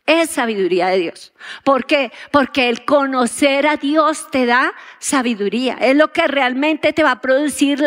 Es 0.05 0.31
sabiduría 0.31 0.87
de 0.87 0.97
Dios. 0.97 1.33
¿Por 1.63 1.85
qué? 1.85 2.11
Porque 2.31 2.69
el 2.69 2.83
conocer 2.83 3.67
a 3.67 3.77
Dios 3.77 4.29
te 4.31 4.47
da 4.47 4.73
sabiduría. 4.97 5.77
Es 5.79 5.95
lo 5.95 6.11
que 6.11 6.27
realmente 6.27 6.93
te 6.93 7.03
va 7.03 7.11
a 7.11 7.21
producir, 7.21 7.83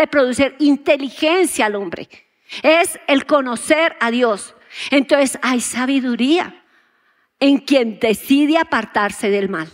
inteligencia 0.61 1.67
al 1.67 1.75
hombre. 1.75 2.09
Es 2.63 3.01
el 3.09 3.27
conocer 3.27 3.97
a 3.99 4.13
Dios. 4.13 4.55
Entonces 4.91 5.39
hay 5.43 5.61
sabiduría 5.61 6.62
en 7.43 7.59
quien 7.59 7.99
decide 7.99 8.57
apartarse 8.57 9.29
del 9.29 9.49
mal. 9.49 9.69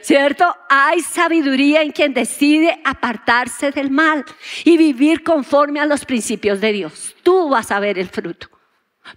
¿Cierto? 0.00 0.44
Hay 0.68 1.00
sabiduría 1.00 1.80
en 1.80 1.92
quien 1.92 2.12
decide 2.12 2.80
apartarse 2.84 3.70
del 3.70 3.92
mal 3.92 4.24
y 4.64 4.76
vivir 4.76 5.22
conforme 5.22 5.78
a 5.78 5.86
los 5.86 6.04
principios 6.04 6.60
de 6.60 6.72
Dios. 6.72 7.14
Tú 7.22 7.48
vas 7.48 7.70
a 7.70 7.78
ver 7.78 8.00
el 8.00 8.08
fruto. 8.08 8.48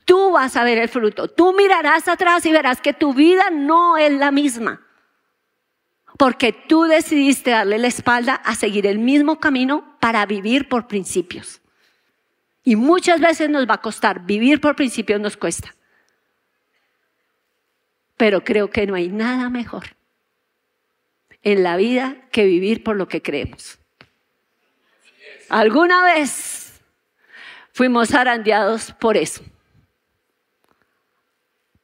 Tú 0.05 0.31
vas 0.31 0.55
a 0.55 0.63
ver 0.63 0.77
el 0.77 0.89
fruto. 0.89 1.27
Tú 1.27 1.53
mirarás 1.53 2.07
atrás 2.07 2.45
y 2.45 2.51
verás 2.51 2.81
que 2.81 2.93
tu 2.93 3.15
vida 3.15 3.49
no 3.49 3.97
es 3.97 4.11
la 4.11 4.29
misma. 4.29 4.81
Porque 6.19 6.53
tú 6.53 6.83
decidiste 6.83 7.49
darle 7.49 7.79
la 7.79 7.87
espalda 7.87 8.35
a 8.35 8.53
seguir 8.53 8.85
el 8.85 8.99
mismo 8.99 9.39
camino 9.39 9.97
para 9.99 10.23
vivir 10.27 10.69
por 10.69 10.85
principios. 10.85 11.61
Y 12.63 12.75
muchas 12.75 13.19
veces 13.19 13.49
nos 13.49 13.67
va 13.67 13.73
a 13.73 13.81
costar. 13.81 14.23
Vivir 14.23 14.61
por 14.61 14.75
principios 14.75 15.19
nos 15.19 15.35
cuesta. 15.35 15.73
Pero 18.17 18.43
creo 18.43 18.69
que 18.69 18.87
no 18.87 18.95
hay 18.95 19.09
nada 19.09 19.49
mejor 19.49 19.95
en 21.43 21.63
la 21.63 21.77
vida 21.77 22.17
que 22.31 22.45
vivir 22.45 22.83
por 22.83 22.95
lo 22.95 23.07
que 23.07 23.21
creemos. 23.21 23.77
Alguna 25.49 26.03
vez 26.03 26.81
fuimos 27.71 28.09
zarandeados 28.09 28.91
por 28.93 29.15
eso, 29.15 29.43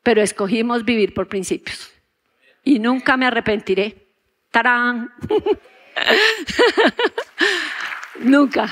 pero 0.04 0.22
escogimos 0.22 0.84
vivir 0.84 1.14
por 1.14 1.28
principios 1.28 1.92
y 2.64 2.80
nunca 2.80 3.18
me 3.18 3.28
arrepentiré. 3.28 4.08
¡Tarán! 4.50 5.14
nunca. 8.20 8.70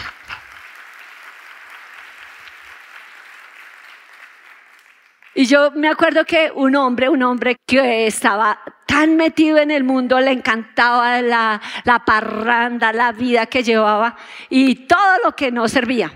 Y 5.40 5.46
yo 5.46 5.72
me 5.72 5.88
acuerdo 5.88 6.26
que 6.26 6.52
un 6.54 6.76
hombre, 6.76 7.08
un 7.08 7.24
hombre 7.24 7.56
que 7.66 8.08
estaba 8.08 8.60
tan 8.86 9.16
metido 9.16 9.58
en 9.58 9.72
el 9.72 9.86
mundo, 9.86 10.20
le 10.20 10.32
encantaba 10.32 11.22
la, 11.22 11.62
la 11.86 12.04
parranda, 12.04 12.92
la 12.92 13.14
vida 13.14 13.46
que 13.46 13.64
llevaba 13.64 14.18
y 14.50 14.76
todo 14.76 15.20
lo 15.24 15.38
que 15.38 15.50
no 15.50 15.70
servía. 15.70 16.12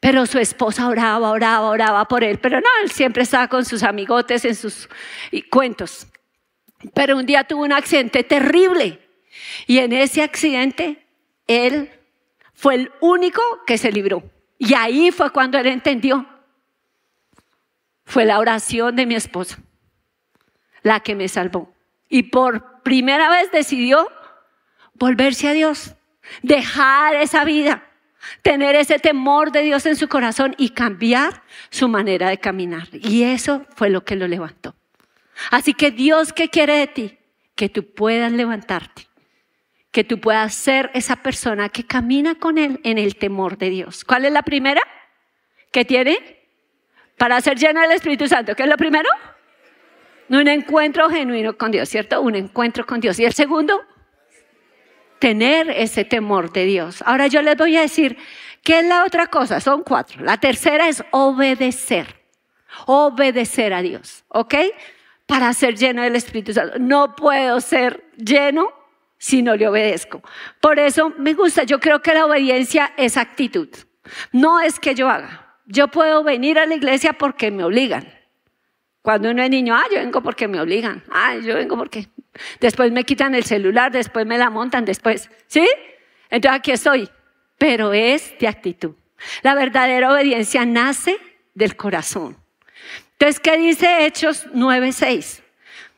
Pero 0.00 0.26
su 0.26 0.40
esposa 0.40 0.88
oraba, 0.88 1.30
oraba, 1.30 1.68
oraba 1.68 2.08
por 2.08 2.24
él. 2.24 2.40
Pero 2.40 2.60
no, 2.60 2.66
él 2.82 2.90
siempre 2.90 3.22
estaba 3.22 3.46
con 3.46 3.64
sus 3.64 3.84
amigotes 3.84 4.44
en 4.44 4.56
sus 4.56 4.88
cuentos. 5.48 6.08
Pero 6.94 7.18
un 7.18 7.26
día 7.26 7.44
tuvo 7.44 7.62
un 7.62 7.72
accidente 7.72 8.24
terrible. 8.24 8.98
Y 9.68 9.78
en 9.78 9.92
ese 9.92 10.20
accidente, 10.20 11.06
él 11.46 11.92
fue 12.54 12.74
el 12.74 12.90
único 13.00 13.40
que 13.68 13.78
se 13.78 13.92
libró. 13.92 14.24
Y 14.58 14.74
ahí 14.74 15.12
fue 15.12 15.30
cuando 15.30 15.58
él 15.58 15.68
entendió 15.68 16.26
fue 18.04 18.24
la 18.24 18.38
oración 18.38 18.96
de 18.96 19.06
mi 19.06 19.14
esposa 19.14 19.58
la 20.82 21.00
que 21.00 21.14
me 21.14 21.28
salvó. 21.28 21.72
Y 22.08 22.24
por 22.24 22.82
primera 22.82 23.30
vez 23.30 23.50
decidió 23.50 24.08
volverse 24.94 25.48
a 25.48 25.52
Dios, 25.52 25.94
dejar 26.42 27.14
esa 27.14 27.44
vida, 27.44 27.88
tener 28.42 28.74
ese 28.76 28.98
temor 28.98 29.52
de 29.52 29.62
Dios 29.62 29.86
en 29.86 29.96
su 29.96 30.08
corazón 30.08 30.54
y 30.58 30.70
cambiar 30.70 31.42
su 31.70 31.88
manera 31.88 32.28
de 32.28 32.38
caminar. 32.38 32.88
Y 32.92 33.22
eso 33.22 33.66
fue 33.74 33.90
lo 33.90 34.04
que 34.04 34.16
lo 34.16 34.28
levantó. 34.28 34.74
Así 35.50 35.74
que 35.74 35.90
Dios, 35.90 36.32
¿qué 36.32 36.48
quiere 36.48 36.76
de 36.76 36.86
ti? 36.86 37.18
Que 37.54 37.68
tú 37.68 37.94
puedas 37.94 38.30
levantarte, 38.32 39.06
que 39.90 40.04
tú 40.04 40.20
puedas 40.20 40.54
ser 40.54 40.90
esa 40.94 41.16
persona 41.16 41.68
que 41.68 41.86
camina 41.86 42.34
con 42.34 42.58
Él 42.58 42.80
en 42.84 42.98
el 42.98 43.16
temor 43.16 43.56
de 43.58 43.70
Dios. 43.70 44.04
¿Cuál 44.04 44.26
es 44.26 44.32
la 44.32 44.42
primera 44.42 44.80
que 45.72 45.84
tiene? 45.84 46.31
Para 47.22 47.40
ser 47.40 47.56
llena 47.56 47.82
del 47.82 47.92
Espíritu 47.92 48.26
Santo, 48.26 48.56
¿qué 48.56 48.64
es 48.64 48.68
lo 48.68 48.76
primero? 48.76 49.08
Un 50.28 50.48
encuentro 50.48 51.08
genuino 51.08 51.56
con 51.56 51.70
Dios, 51.70 51.88
¿cierto? 51.88 52.20
Un 52.20 52.34
encuentro 52.34 52.84
con 52.84 52.98
Dios. 52.98 53.16
Y 53.20 53.24
el 53.24 53.32
segundo, 53.32 53.80
tener 55.20 55.70
ese 55.70 56.04
temor 56.04 56.52
de 56.52 56.64
Dios. 56.64 57.00
Ahora 57.06 57.28
yo 57.28 57.40
les 57.40 57.56
voy 57.56 57.76
a 57.76 57.82
decir, 57.82 58.18
¿qué 58.64 58.80
es 58.80 58.86
la 58.86 59.04
otra 59.04 59.28
cosa? 59.28 59.60
Son 59.60 59.84
cuatro. 59.84 60.24
La 60.24 60.38
tercera 60.38 60.88
es 60.88 61.04
obedecer. 61.12 62.08
Obedecer 62.86 63.72
a 63.72 63.82
Dios, 63.82 64.24
¿ok? 64.26 64.54
Para 65.24 65.52
ser 65.52 65.76
lleno 65.76 66.02
del 66.02 66.16
Espíritu 66.16 66.52
Santo. 66.52 66.80
No 66.80 67.14
puedo 67.14 67.60
ser 67.60 68.02
lleno 68.16 68.72
si 69.16 69.42
no 69.42 69.54
le 69.54 69.68
obedezco. 69.68 70.22
Por 70.60 70.80
eso 70.80 71.10
me 71.18 71.34
gusta, 71.34 71.62
yo 71.62 71.78
creo 71.78 72.02
que 72.02 72.14
la 72.14 72.26
obediencia 72.26 72.92
es 72.96 73.16
actitud. 73.16 73.68
No 74.32 74.58
es 74.58 74.80
que 74.80 74.96
yo 74.96 75.08
haga. 75.08 75.41
Yo 75.66 75.88
puedo 75.88 76.24
venir 76.24 76.58
a 76.58 76.66
la 76.66 76.74
iglesia 76.74 77.12
porque 77.12 77.50
me 77.50 77.64
obligan. 77.64 78.06
Cuando 79.02 79.30
uno 79.30 79.42
es 79.42 79.50
niño, 79.50 79.74
ah, 79.74 79.84
yo 79.90 79.98
vengo 79.98 80.22
porque 80.22 80.48
me 80.48 80.60
obligan. 80.60 81.02
Ah, 81.10 81.36
yo 81.36 81.54
vengo 81.54 81.76
porque. 81.76 82.08
Después 82.60 82.92
me 82.92 83.04
quitan 83.04 83.34
el 83.34 83.44
celular, 83.44 83.92
después 83.92 84.26
me 84.26 84.38
la 84.38 84.48
montan, 84.48 84.84
después. 84.84 85.28
¿Sí? 85.46 85.68
Entonces 86.30 86.58
aquí 86.58 86.70
estoy. 86.70 87.08
Pero 87.58 87.92
es 87.92 88.34
de 88.38 88.48
actitud. 88.48 88.94
La 89.42 89.54
verdadera 89.54 90.12
obediencia 90.12 90.64
nace 90.64 91.16
del 91.54 91.76
corazón. 91.76 92.36
Entonces, 93.12 93.40
¿qué 93.40 93.56
dice 93.56 94.06
Hechos 94.06 94.48
9:6? 94.52 95.42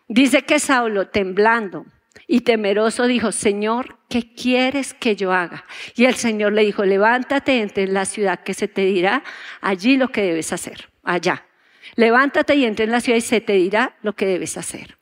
Dice 0.09 0.42
que 0.42 0.59
Saulo, 0.59 1.09
temblando, 1.09 1.87
y 2.27 2.42
temeroso 2.42 3.07
dijo, 3.07 3.33
Señor, 3.33 3.96
¿qué 4.14 4.33
quieres 4.33 4.94
que 4.94 5.16
yo 5.16 5.33
haga? 5.33 5.64
Y 5.96 6.05
el 6.05 6.14
Señor 6.14 6.53
le 6.53 6.62
dijo, 6.62 6.85
levántate, 6.85 7.61
entre 7.61 7.83
en 7.83 7.94
la 7.94 8.05
ciudad 8.05 8.44
que 8.44 8.55
se 8.55 8.68
te 8.68 8.83
dirá 8.83 9.24
allí 9.61 9.96
lo 9.96 10.11
que 10.11 10.22
debes 10.22 10.53
hacer, 10.53 10.88
allá. 11.03 11.44
Levántate 11.96 12.55
y 12.55 12.64
entre 12.64 12.85
en 12.85 12.92
la 12.92 13.00
ciudad 13.00 13.18
y 13.18 13.22
se 13.22 13.40
te 13.40 13.55
dirá 13.55 13.96
lo 14.03 14.12
que 14.12 14.27
debes 14.27 14.57
hacer. 14.57 14.96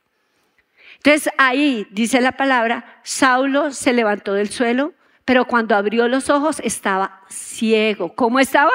Entonces 0.95 1.31
ahí 1.37 1.85
dice 1.91 2.21
la 2.21 2.31
palabra, 2.31 3.01
Saulo 3.03 3.69
se 3.69 3.93
levantó 3.93 4.33
del 4.33 4.49
suelo, 4.49 4.93
pero 5.25 5.45
cuando 5.45 5.75
abrió 5.75 6.07
los 6.07 6.31
ojos 6.31 6.59
estaba 6.63 7.21
ciego. 7.29 8.15
¿Cómo 8.15 8.39
estaba? 8.39 8.71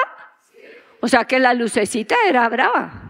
O 1.01 1.09
sea 1.09 1.25
que 1.25 1.41
la 1.41 1.53
lucecita 1.53 2.15
era 2.29 2.49
brava. 2.49 3.08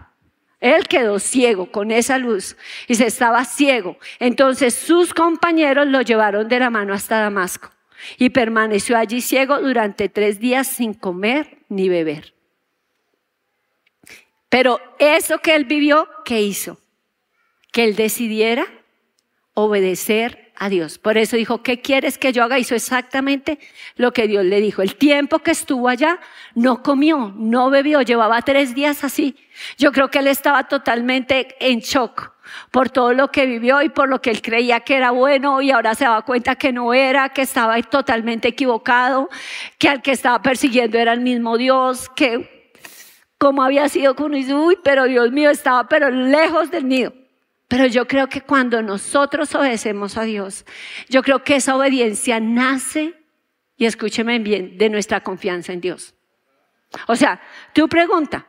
Él 0.59 0.87
quedó 0.87 1.19
ciego 1.19 1.71
con 1.71 1.91
esa 1.91 2.17
luz 2.17 2.57
y 2.87 2.95
se 2.95 3.07
estaba 3.07 3.45
ciego. 3.45 3.97
Entonces 4.19 4.75
sus 4.75 5.13
compañeros 5.13 5.87
lo 5.87 6.01
llevaron 6.01 6.49
de 6.49 6.59
la 6.59 6.69
mano 6.69 6.93
hasta 6.93 7.19
Damasco 7.19 7.69
y 8.17 8.29
permaneció 8.29 8.97
allí 8.97 9.21
ciego 9.21 9.59
durante 9.59 10.09
tres 10.09 10.39
días 10.39 10.67
sin 10.67 10.93
comer 10.93 11.59
ni 11.69 11.87
beber. 11.87 12.33
Pero 14.49 14.81
eso 14.97 15.39
que 15.39 15.55
él 15.55 15.65
vivió, 15.65 16.09
¿qué 16.25 16.41
hizo? 16.41 16.79
Que 17.71 17.83
él 17.83 17.95
decidiera 17.95 18.65
obedecer 19.53 20.48
a 20.59 20.69
Dios. 20.69 20.99
Por 20.99 21.17
eso 21.17 21.37
dijo, 21.37 21.63
¿qué 21.63 21.81
quieres 21.81 22.17
que 22.17 22.33
yo 22.33 22.43
haga? 22.43 22.59
Hizo 22.59 22.75
exactamente 22.75 23.57
lo 23.95 24.11
que 24.11 24.27
Dios 24.27 24.45
le 24.45 24.61
dijo. 24.61 24.81
El 24.81 24.95
tiempo 24.95 25.39
que 25.39 25.51
estuvo 25.51 25.87
allá, 25.87 26.19
no 26.53 26.83
comió, 26.83 27.33
no 27.35 27.69
bebió, 27.69 28.01
llevaba 28.01 28.41
tres 28.41 28.75
días 28.75 29.03
así. 29.03 29.35
Yo 29.77 29.91
creo 29.91 30.09
que 30.09 30.19
él 30.19 30.27
estaba 30.27 30.67
totalmente 30.67 31.55
en 31.59 31.79
shock 31.79 32.33
por 32.71 32.89
todo 32.89 33.13
lo 33.13 33.31
que 33.31 33.45
vivió 33.45 33.81
y 33.81 33.89
por 33.89 34.09
lo 34.09 34.21
que 34.21 34.31
él 34.31 34.41
creía 34.41 34.81
que 34.81 34.95
era 34.95 35.11
bueno 35.11 35.61
y 35.61 35.71
ahora 35.71 35.95
se 35.95 36.03
daba 36.03 36.23
cuenta 36.23 36.55
que 36.55 36.73
no 36.73 36.93
era, 36.93 37.29
que 37.29 37.43
estaba 37.43 37.81
totalmente 37.81 38.47
equivocado, 38.49 39.29
que 39.77 39.89
al 39.89 40.01
que 40.01 40.11
estaba 40.11 40.41
persiguiendo 40.41 40.97
era 40.97 41.13
el 41.13 41.21
mismo 41.21 41.57
Dios, 41.57 42.09
que 42.09 42.73
como 43.37 43.63
había 43.63 43.87
sido 43.87 44.15
con 44.15 44.33
uy, 44.33 44.77
pero 44.83 45.05
Dios 45.05 45.31
mío 45.31 45.49
estaba 45.49 45.87
pero 45.87 46.09
lejos 46.09 46.71
del 46.71 46.87
nido. 46.87 47.13
Pero 47.69 47.85
yo 47.85 48.07
creo 48.07 48.27
que 48.27 48.41
cuando 48.41 48.81
nosotros 48.81 49.53
obedecemos 49.53 50.17
a 50.17 50.23
Dios, 50.23 50.65
yo 51.07 51.21
creo 51.21 51.43
que 51.43 51.55
esa 51.55 51.75
obediencia 51.75 52.39
nace, 52.39 53.13
y 53.77 53.85
escúcheme 53.85 54.39
bien, 54.39 54.77
de 54.77 54.89
nuestra 54.89 55.21
confianza 55.21 55.71
en 55.71 55.79
Dios. 55.79 56.15
O 57.07 57.15
sea, 57.15 57.39
tú 57.71 57.87
pregunta, 57.87 58.47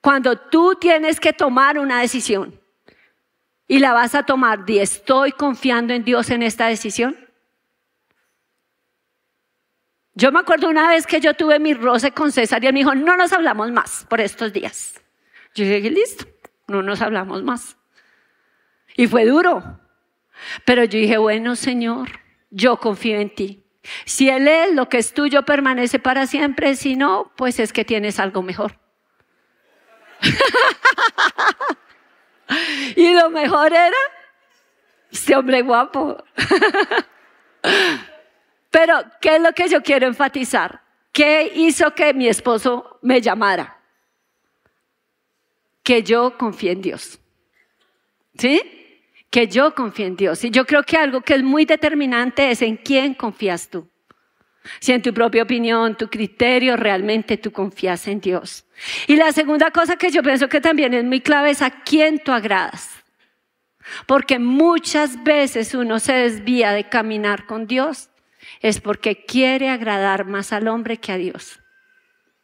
cuando 0.00 0.38
tú 0.38 0.74
tienes 0.76 1.20
que 1.20 1.34
tomar 1.34 1.78
una 1.78 2.00
decisión 2.00 2.58
y 3.68 3.78
la 3.78 3.92
vas 3.92 4.14
a 4.14 4.22
tomar, 4.22 4.64
¿y 4.66 4.78
estoy 4.78 5.32
confiando 5.32 5.92
en 5.92 6.02
Dios 6.02 6.30
en 6.30 6.42
esta 6.42 6.66
decisión? 6.66 7.14
Yo 10.14 10.32
me 10.32 10.40
acuerdo 10.40 10.70
una 10.70 10.88
vez 10.88 11.06
que 11.06 11.20
yo 11.20 11.34
tuve 11.34 11.58
mi 11.58 11.74
roce 11.74 12.12
con 12.12 12.32
César 12.32 12.64
y 12.64 12.68
él 12.68 12.72
me 12.72 12.80
dijo, 12.80 12.94
no 12.94 13.18
nos 13.18 13.34
hablamos 13.34 13.70
más 13.70 14.06
por 14.08 14.22
estos 14.22 14.50
días. 14.54 14.98
Yo 15.54 15.66
dije, 15.66 15.90
listo, 15.90 16.24
no 16.68 16.82
nos 16.82 17.02
hablamos 17.02 17.42
más. 17.42 17.76
Y 18.96 19.06
fue 19.06 19.24
duro. 19.24 19.80
Pero 20.64 20.84
yo 20.84 20.98
dije, 20.98 21.18
bueno, 21.18 21.56
Señor, 21.56 22.20
yo 22.50 22.78
confío 22.78 23.18
en 23.18 23.34
ti. 23.34 23.64
Si 24.04 24.28
Él 24.28 24.46
es 24.48 24.74
lo 24.74 24.88
que 24.88 24.98
es 24.98 25.12
tuyo, 25.12 25.44
permanece 25.44 25.98
para 25.98 26.26
siempre. 26.26 26.76
Si 26.76 26.96
no, 26.96 27.32
pues 27.36 27.58
es 27.58 27.72
que 27.72 27.84
tienes 27.84 28.20
algo 28.20 28.42
mejor. 28.42 28.78
y 32.96 33.14
lo 33.14 33.30
mejor 33.30 33.72
era 33.72 33.96
este 35.10 35.34
hombre 35.36 35.62
guapo. 35.62 36.22
Pero, 38.70 39.02
¿qué 39.20 39.36
es 39.36 39.42
lo 39.42 39.52
que 39.52 39.68
yo 39.68 39.82
quiero 39.82 40.06
enfatizar? 40.06 40.82
¿Qué 41.12 41.52
hizo 41.54 41.94
que 41.94 42.14
mi 42.14 42.28
esposo 42.28 42.98
me 43.02 43.20
llamara? 43.20 43.78
Que 45.82 46.02
yo 46.02 46.38
confíe 46.38 46.72
en 46.72 46.80
Dios. 46.80 47.20
¿Sí? 48.38 48.81
Que 49.32 49.48
yo 49.48 49.74
confíe 49.74 50.06
en 50.06 50.16
Dios. 50.16 50.44
Y 50.44 50.50
yo 50.50 50.66
creo 50.66 50.82
que 50.82 50.98
algo 50.98 51.22
que 51.22 51.34
es 51.34 51.42
muy 51.42 51.64
determinante 51.64 52.50
es 52.50 52.60
en 52.60 52.76
quién 52.76 53.14
confías 53.14 53.70
tú. 53.70 53.88
Si 54.78 54.92
en 54.92 55.00
tu 55.00 55.12
propia 55.14 55.42
opinión, 55.42 55.96
tu 55.96 56.08
criterio, 56.08 56.76
realmente 56.76 57.38
tú 57.38 57.50
confías 57.50 58.06
en 58.08 58.20
Dios. 58.20 58.66
Y 59.06 59.16
la 59.16 59.32
segunda 59.32 59.70
cosa 59.70 59.96
que 59.96 60.10
yo 60.10 60.22
pienso 60.22 60.50
que 60.50 60.60
también 60.60 60.92
es 60.92 61.02
muy 61.02 61.22
clave 61.22 61.50
es 61.50 61.62
a 61.62 61.70
quién 61.70 62.18
tú 62.18 62.30
agradas. 62.30 62.90
Porque 64.06 64.38
muchas 64.38 65.24
veces 65.24 65.74
uno 65.74 65.98
se 65.98 66.12
desvía 66.12 66.72
de 66.72 66.90
caminar 66.90 67.46
con 67.46 67.66
Dios 67.66 68.10
es 68.60 68.80
porque 68.82 69.24
quiere 69.24 69.70
agradar 69.70 70.26
más 70.26 70.52
al 70.52 70.68
hombre 70.68 70.98
que 70.98 71.10
a 71.10 71.16
Dios. 71.16 71.58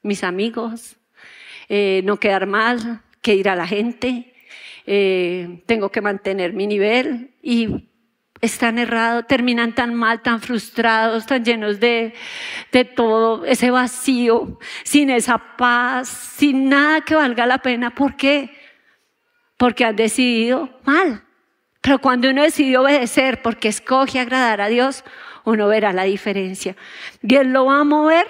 Mis 0.03 0.25
amigos, 0.25 0.97
eh, 1.69 2.01
no 2.05 2.19
quedar 2.19 2.47
mal, 2.47 3.03
que 3.21 3.35
ir 3.35 3.51
a 3.51 3.57
la 3.57 3.67
gente, 3.67 4.35
eh, 4.91 5.63
tengo 5.67 5.91
que 5.91 6.01
mantener 6.01 6.55
mi 6.55 6.67
nivel 6.67 7.35
y 7.43 7.91
están 8.41 8.79
errados, 8.79 9.27
terminan 9.27 9.75
tan 9.75 9.93
mal, 9.93 10.23
tan 10.23 10.41
frustrados, 10.41 11.27
tan 11.27 11.45
llenos 11.45 11.79
de, 11.79 12.15
de 12.73 12.85
todo 12.87 13.45
ese 13.45 13.71
vacío, 13.71 14.59
sin 14.85 15.11
esa 15.11 15.57
paz, 15.59 16.09
sin 16.09 16.71
nada 16.71 17.03
que 17.03 17.15
valga 17.15 17.45
la 17.45 17.59
pena. 17.59 17.95
¿Por 17.95 18.17
qué? 18.17 18.51
Porque 19.59 19.85
han 19.85 19.95
decidido 19.95 20.71
mal. 20.85 21.23
Pero 21.83 21.99
cuando 21.99 22.31
uno 22.31 22.43
decide 22.43 22.79
obedecer 22.79 23.43
porque 23.43 23.69
escoge 23.69 24.21
agradar 24.21 24.63
a 24.63 24.69
Dios, 24.69 25.05
uno 25.45 25.69
verá 25.69 25.93
la 25.93 26.05
diferencia. 26.05 26.77
Dios 27.21 27.45
lo 27.45 27.67
va 27.67 27.81
a 27.81 27.85
mover 27.85 28.27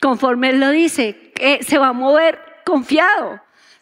conforme 0.00 0.50
Él 0.50 0.58
lo 0.58 0.70
dice, 0.70 1.30
que 1.36 1.62
se 1.62 1.78
va 1.78 1.88
a 1.88 1.92
mover 1.92 2.40
confiado 2.64 3.40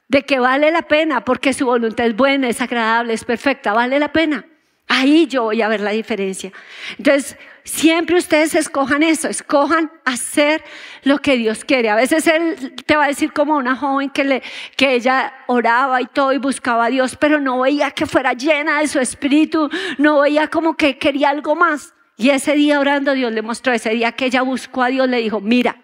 de 0.09 0.23
que 0.23 0.38
vale 0.38 0.71
la 0.71 0.83
pena 0.83 1.25
porque 1.25 1.53
su 1.53 1.66
voluntad 1.66 2.07
es 2.07 2.16
buena, 2.16 2.49
es 2.49 2.61
agradable, 2.61 3.12
es 3.12 3.25
perfecta, 3.25 3.73
vale 3.73 3.99
la 3.99 4.12
pena. 4.12 4.44
Ahí 4.90 5.27
yo 5.27 5.44
voy 5.44 5.61
a 5.61 5.68
ver 5.68 5.81
la 5.81 5.90
diferencia. 5.90 6.51
Entonces, 6.97 7.37
siempre 7.62 8.16
ustedes 8.16 8.55
escojan 8.55 9.03
eso, 9.03 9.29
escojan 9.29 9.92
hacer 10.07 10.64
lo 11.05 11.18
que 11.18 11.37
Dios 11.37 11.62
quiere. 11.66 11.90
A 11.90 11.94
veces 11.94 12.27
Él 12.27 12.75
te 12.87 12.97
va 12.97 13.05
a 13.05 13.09
decir 13.09 13.35
como 13.35 13.57
una 13.59 13.77
joven 13.77 14.09
que, 14.09 14.25
le, 14.25 14.42
que 14.77 14.94
ella 14.94 15.35
oraba 15.47 16.01
y 16.01 16.07
todo 16.07 16.33
y 16.33 16.38
buscaba 16.38 16.87
a 16.87 16.90
Dios, 16.90 17.16
pero 17.16 17.38
no 17.38 17.61
veía 17.61 17.90
que 17.90 18.07
fuera 18.07 18.33
llena 18.33 18.81
de 18.81 18.88
su 18.88 18.99
espíritu, 18.99 19.68
no 19.99 20.21
veía 20.21 20.49
como 20.49 20.75
que 20.75 20.97
quería 20.97 21.29
algo 21.29 21.55
más. 21.55 21.92
Y 22.16 22.31
ese 22.31 22.55
día 22.55 22.81
orando 22.81 23.12
Dios 23.12 23.31
le 23.31 23.42
mostró, 23.42 23.75
ese 23.75 23.90
día 23.90 24.12
que 24.12 24.25
ella 24.25 24.40
buscó 24.40 24.83
a 24.83 24.88
Dios, 24.88 25.07
le 25.07 25.18
dijo, 25.18 25.40
mira, 25.40 25.83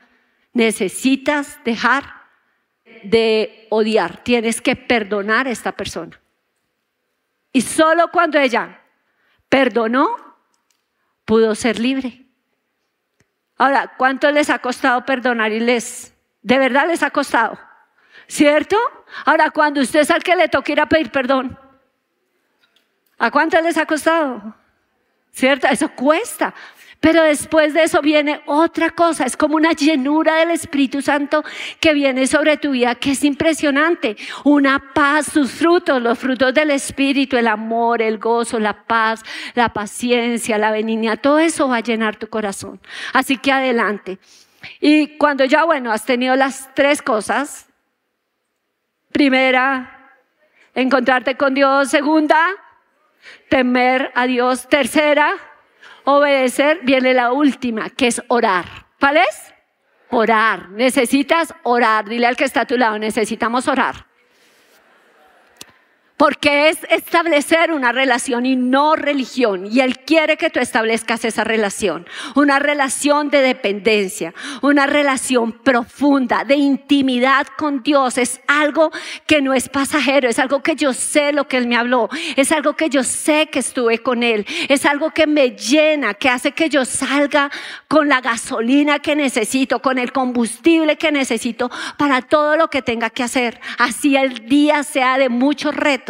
necesitas 0.55 1.59
dejar 1.65 2.24
de 3.02 3.66
odiar, 3.70 4.22
tienes 4.22 4.61
que 4.61 4.76
perdonar 4.76 5.46
a 5.46 5.50
esta 5.50 5.72
persona. 5.72 6.20
Y 7.52 7.61
solo 7.61 8.11
cuando 8.11 8.38
ella 8.38 8.80
perdonó, 9.48 10.16
pudo 11.24 11.54
ser 11.54 11.78
libre. 11.78 12.24
Ahora, 13.57 13.94
¿cuánto 13.96 14.30
les 14.30 14.50
ha 14.50 14.59
costado 14.59 15.04
perdonar 15.04 15.52
y 15.52 15.61
les, 15.61 16.12
de 16.42 16.59
verdad 16.59 16.88
les 16.88 17.02
ha 17.02 17.11
costado? 17.11 17.59
¿Cierto? 18.26 18.76
Ahora, 19.24 19.50
cuando 19.50 19.80
usted 19.80 20.00
es 20.00 20.11
al 20.11 20.22
que 20.22 20.35
le 20.35 20.48
toca 20.48 20.72
ir 20.72 20.80
a 20.80 20.87
pedir 20.87 21.11
perdón, 21.11 21.59
¿a 23.18 23.30
cuánto 23.30 23.61
les 23.61 23.76
ha 23.76 23.87
costado? 23.87 24.57
¿Cierto? 25.30 25.66
Eso 25.68 25.88
cuesta. 25.90 26.54
Pero 27.05 27.23
después 27.23 27.75
de 27.75 27.83
eso 27.83 28.01
viene 28.01 28.40
otra 28.47 28.88
cosa, 28.88 29.27
es 29.27 29.37
como 29.37 29.57
una 29.57 29.73
llenura 29.73 30.37
del 30.37 30.53
Espíritu 30.53 31.03
Santo 31.03 31.45
que 31.79 31.93
viene 31.93 32.27
sobre 32.27 32.57
tu 32.57 32.71
vida, 32.71 32.95
que 32.95 33.11
es 33.11 33.23
impresionante. 33.25 34.17
Una 34.43 34.95
paz, 34.95 35.27
sus 35.27 35.51
frutos, 35.51 36.01
los 36.01 36.19
frutos 36.19 36.55
del 36.55 36.71
Espíritu, 36.71 37.37
el 37.37 37.49
amor, 37.49 38.01
el 38.01 38.17
gozo, 38.17 38.59
la 38.59 38.87
paz, 38.87 39.23
la 39.53 39.69
paciencia, 39.75 40.57
la 40.57 40.71
benignidad, 40.71 41.21
todo 41.21 41.40
eso 41.40 41.69
va 41.69 41.77
a 41.77 41.81
llenar 41.81 42.17
tu 42.17 42.29
corazón. 42.29 42.81
Así 43.12 43.37
que 43.37 43.53
adelante. 43.53 44.19
Y 44.81 45.19
cuando 45.19 45.45
ya, 45.45 45.64
bueno, 45.64 45.93
has 45.93 46.07
tenido 46.07 46.35
las 46.37 46.75
tres 46.75 47.03
cosas, 47.03 47.67
primera, 49.12 50.11
encontrarte 50.75 51.37
con 51.37 51.53
Dios, 51.53 51.90
segunda, 51.90 52.47
temer 53.51 54.11
a 54.14 54.27
Dios, 54.27 54.71
tercera, 54.71 55.35
obedecer, 56.05 56.81
viene 56.83 57.14
la 57.14 57.33
última, 57.33 57.90
que 57.90 58.07
es 58.07 58.23
orar. 58.29 58.64
¿Cuál 59.01 59.19
es? 59.19 59.55
Orar. 60.11 60.71
Necesitas 60.71 61.55
orar. 61.62 62.09
Dile 62.09 62.27
al 62.27 62.37
que 62.37 62.45
está 62.45 62.62
a 62.62 62.67
tu 62.67 62.77
lado, 62.77 62.99
necesitamos 62.99 63.69
orar. 63.69 64.07
Porque 66.16 66.68
es 66.68 66.79
establecer 66.90 67.72
una 67.72 67.90
relación 67.90 68.46
y 68.46 68.55
no 68.55 68.94
religión. 68.94 69.66
Y 69.66 69.81
Él 69.81 69.98
quiere 69.98 70.37
que 70.37 70.48
tú 70.48 70.61
establezcas 70.61 71.24
esa 71.24 71.42
relación. 71.42 72.07
Una 72.37 72.61
relación 72.61 73.31
de 73.31 73.42
dependencia, 73.42 74.33
una 74.62 74.87
relación 74.87 75.50
profunda, 75.50 76.44
de 76.44 76.55
intimidad 76.55 77.48
con 77.59 77.83
Dios. 77.83 78.16
Es 78.18 78.40
algo 78.46 78.92
que 79.27 79.42
no 79.42 79.55
es 79.55 79.68
pasajero, 79.68 80.29
es 80.29 80.38
algo 80.38 80.62
que 80.62 80.77
yo 80.77 80.92
sé 80.92 81.33
lo 81.33 81.48
que 81.48 81.57
Él 81.57 81.66
me 81.66 81.77
habló. 81.77 82.09
Es 82.37 82.53
algo 82.53 82.77
que 82.77 82.88
yo 82.90 83.03
sé 83.03 83.48
que 83.48 83.59
estuve 83.59 83.98
con 83.98 84.22
Él. 84.22 84.46
Es 84.68 84.87
algo 84.87 85.11
que 85.11 85.27
me 85.27 85.50
llena, 85.50 86.14
que 86.14 86.29
hace 86.29 86.53
que 86.53 86.68
yo 86.68 86.85
salga 86.85 87.50
con 87.88 88.09
la 88.09 88.20
gasolina 88.20 89.00
que 89.00 89.16
necesito, 89.16 89.83
con 89.83 89.98
el 89.98 90.12
combustible 90.12 90.96
que 90.96 91.11
necesito 91.11 91.72
para 91.98 92.22
todo 92.22 92.57
lo 92.57 92.70
que 92.70 92.83
tenga 92.83 93.11
que 93.11 93.24
hacer. 93.24 93.61
Así 93.79 94.14
el 94.16 94.46
día 94.46 94.85
sea 94.85 95.18
de 95.18 95.29
muchos 95.29 95.74
retos 95.74 96.04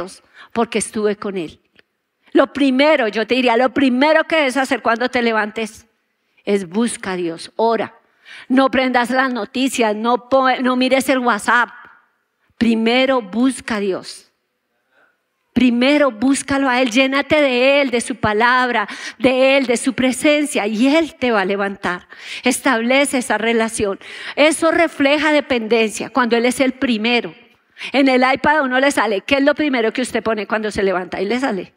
porque 0.53 0.79
estuve 0.79 1.17
con 1.17 1.37
Él. 1.37 1.61
Lo 2.33 2.53
primero, 2.53 3.09
yo 3.09 3.27
te 3.27 3.37
diría, 3.37 3.57
lo 3.57 3.73
primero 3.73 4.25
que 4.25 4.37
debes 4.37 4.57
hacer 4.57 4.83
cuando 4.83 5.09
te 5.09 5.23
levantes 5.23 5.87
es 6.45 6.69
busca 6.69 7.13
a 7.13 7.17
Dios, 7.17 7.53
ora. 7.57 7.95
No 8.49 8.71
prendas 8.71 9.11
las 9.11 9.33
noticias, 9.33 9.95
no, 9.95 10.29
no 10.63 10.77
mires 10.77 11.09
el 11.09 11.21
WhatsApp. 11.21 11.71
Primero 12.59 13.23
busca 13.23 13.77
a 13.77 13.81
Dios. 13.81 14.33
Primero 15.53 16.11
búscalo 16.11 16.69
a 16.69 16.83
Él, 16.83 16.91
llénate 16.91 17.41
de 17.41 17.81
Él, 17.81 17.91
de 17.91 18.01
su 18.01 18.17
palabra, 18.17 18.89
de 19.21 19.57
Él, 19.57 19.67
de 19.67 19.77
su 19.77 19.95
presencia 19.95 20.67
y 20.67 20.89
Él 20.89 21.15
te 21.15 21.31
va 21.31 21.43
a 21.43 21.45
levantar. 21.45 22.09
Establece 22.43 23.19
esa 23.19 23.39
relación. 23.39 24.01
Eso 24.35 24.73
refleja 24.73 25.33
dependencia 25.33 26.11
cuando 26.11 26.37
Él 26.37 26.47
es 26.47 26.59
el 26.59 26.73
primero. 26.73 27.33
En 27.93 28.09
el 28.09 28.23
iPad 28.23 28.63
uno 28.63 28.81
le 28.81 28.91
sale, 28.91 29.23
¿qué 29.23 29.37
es 29.37 29.43
lo 29.43 29.55
primero 29.55 29.93
que 29.93 30.03
usted 30.03 30.23
pone 30.23 30.47
cuando 30.47 30.71
se 30.71 30.83
levanta? 30.83 31.21
Y 31.21 31.27
le 31.27 31.39
sale. 31.41 31.73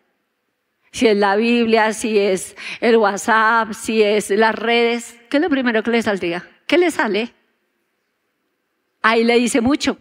Si 0.92 1.08
es 1.08 1.18
la 1.18 1.36
Biblia, 1.36 1.94
si 1.94 2.18
es 2.18 2.56
el 2.80 2.98
WhatsApp, 2.98 3.74
si 3.74 4.02
es 4.02 4.30
las 4.30 4.56
redes, 4.56 5.20
¿qué 5.30 5.38
es 5.38 5.44
lo 5.44 5.50
primero 5.50 5.84
que 5.84 5.92
le 5.92 6.02
saldría? 6.02 6.48
¿Qué 6.66 6.78
le 6.78 6.92
sale? 6.92 7.34
Ahí 9.02 9.24
le 9.24 9.36
dice 9.36 9.62
mucho. 9.62 9.98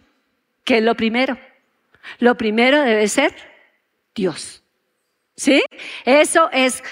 ¿Qué 0.63 0.77
es 0.77 0.83
lo 0.83 0.95
primero? 0.95 1.37
Lo 2.19 2.35
primero 2.35 2.81
debe 2.81 3.07
ser 3.07 3.33
Dios. 4.15 4.63
¿Sí? 5.35 5.63
Eso 6.03 6.49
es 6.51 6.83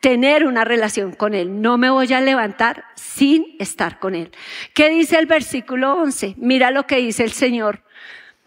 tener 0.00 0.46
una 0.46 0.64
relación 0.64 1.12
con 1.12 1.34
Él. 1.34 1.60
No 1.60 1.78
me 1.78 1.90
voy 1.90 2.12
a 2.12 2.20
levantar 2.20 2.84
sin 2.94 3.56
estar 3.58 3.98
con 3.98 4.14
Él. 4.14 4.30
¿Qué 4.74 4.88
dice 4.90 5.18
el 5.18 5.26
versículo 5.26 5.94
11? 5.94 6.34
Mira 6.38 6.70
lo 6.70 6.86
que 6.86 6.96
dice 6.96 7.24
el 7.24 7.32
Señor 7.32 7.82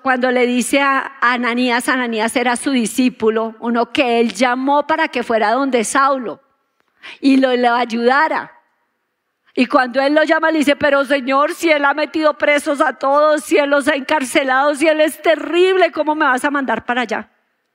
cuando 0.01 0.31
le 0.31 0.47
dice 0.47 0.81
a 0.81 1.17
Ananías, 1.21 1.87
Ananías 1.87 2.35
era 2.35 2.55
su 2.55 2.71
discípulo, 2.71 3.55
uno 3.59 3.91
que 3.91 4.19
él 4.19 4.33
llamó 4.33 4.87
para 4.87 5.07
que 5.09 5.23
fuera 5.23 5.51
donde 5.51 5.83
Saulo 5.83 6.41
y 7.19 7.37
lo 7.37 7.51
le 7.55 7.67
ayudara. 7.67 8.51
Y 9.53 9.65
cuando 9.65 10.01
él 10.01 10.15
lo 10.15 10.23
llama, 10.23 10.49
le 10.49 10.59
dice, 10.59 10.75
pero 10.75 11.03
Señor, 11.05 11.53
si 11.53 11.69
él 11.69 11.83
ha 11.83 11.93
metido 11.93 12.37
presos 12.37 12.79
a 12.79 12.93
todos, 12.93 13.43
si 13.43 13.57
él 13.57 13.69
los 13.69 13.87
ha 13.87 13.95
encarcelado, 13.95 14.73
si 14.75 14.87
él 14.87 15.01
es 15.01 15.21
terrible, 15.21 15.91
¿cómo 15.91 16.15
me 16.15 16.25
vas 16.25 16.45
a 16.45 16.51
mandar 16.51 16.85
para 16.85 17.01
allá? 17.01 17.29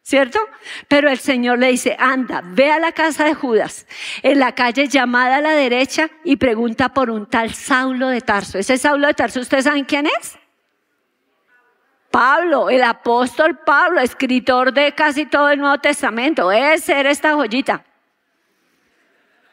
¿Cierto? 0.06 0.38
Pero 0.86 1.10
el 1.10 1.18
Señor 1.18 1.58
le 1.58 1.66
dice, 1.66 1.96
anda, 1.98 2.40
ve 2.44 2.70
a 2.70 2.78
la 2.78 2.92
casa 2.92 3.24
de 3.24 3.34
Judas, 3.34 3.88
en 4.22 4.38
la 4.38 4.54
calle 4.54 4.86
llamada 4.86 5.38
a 5.38 5.40
la 5.40 5.50
derecha, 5.50 6.10
y 6.22 6.36
pregunta 6.36 6.94
por 6.94 7.10
un 7.10 7.26
tal 7.26 7.52
Saulo 7.52 8.06
de 8.06 8.20
Tarso. 8.20 8.56
Ese 8.56 8.78
Saulo 8.78 9.08
de 9.08 9.14
Tarso, 9.14 9.40
¿ustedes 9.40 9.64
saben 9.64 9.84
quién 9.84 10.06
es? 10.06 10.38
Pablo, 12.12 12.70
el 12.70 12.84
apóstol 12.84 13.58
Pablo, 13.66 13.98
escritor 13.98 14.72
de 14.72 14.92
casi 14.92 15.26
todo 15.26 15.50
el 15.50 15.58
Nuevo 15.58 15.78
Testamento. 15.78 16.52
Ese 16.52 17.00
era 17.00 17.10
esta 17.10 17.34
joyita. 17.34 17.84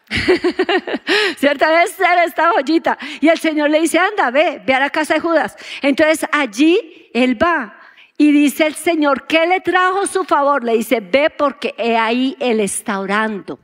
¿Cierto? 1.37 1.65
Es 1.65 1.93
ser 1.93 2.19
esta 2.27 2.51
joyita. 2.51 2.95
Y 3.21 3.29
el 3.29 3.39
Señor 3.39 3.71
le 3.71 3.81
dice, 3.81 3.97
anda, 3.97 4.29
ve, 4.29 4.61
ve 4.63 4.75
a 4.75 4.81
la 4.81 4.91
casa 4.91 5.15
de 5.15 5.19
Judas. 5.19 5.57
Entonces 5.81 6.29
allí 6.31 7.09
él 7.11 7.41
va. 7.41 7.79
Y 8.17 8.31
dice 8.31 8.67
el 8.67 8.75
Señor, 8.75 9.25
¿qué 9.27 9.45
le 9.47 9.59
trajo 9.61 10.05
su 10.05 10.23
favor? 10.23 10.63
Le 10.63 10.73
dice, 10.73 10.99
ve 10.99 11.29
porque 11.29 11.73
he 11.77 11.97
ahí 11.97 12.37
él 12.39 12.59
está 12.59 12.99
orando. 12.99 13.59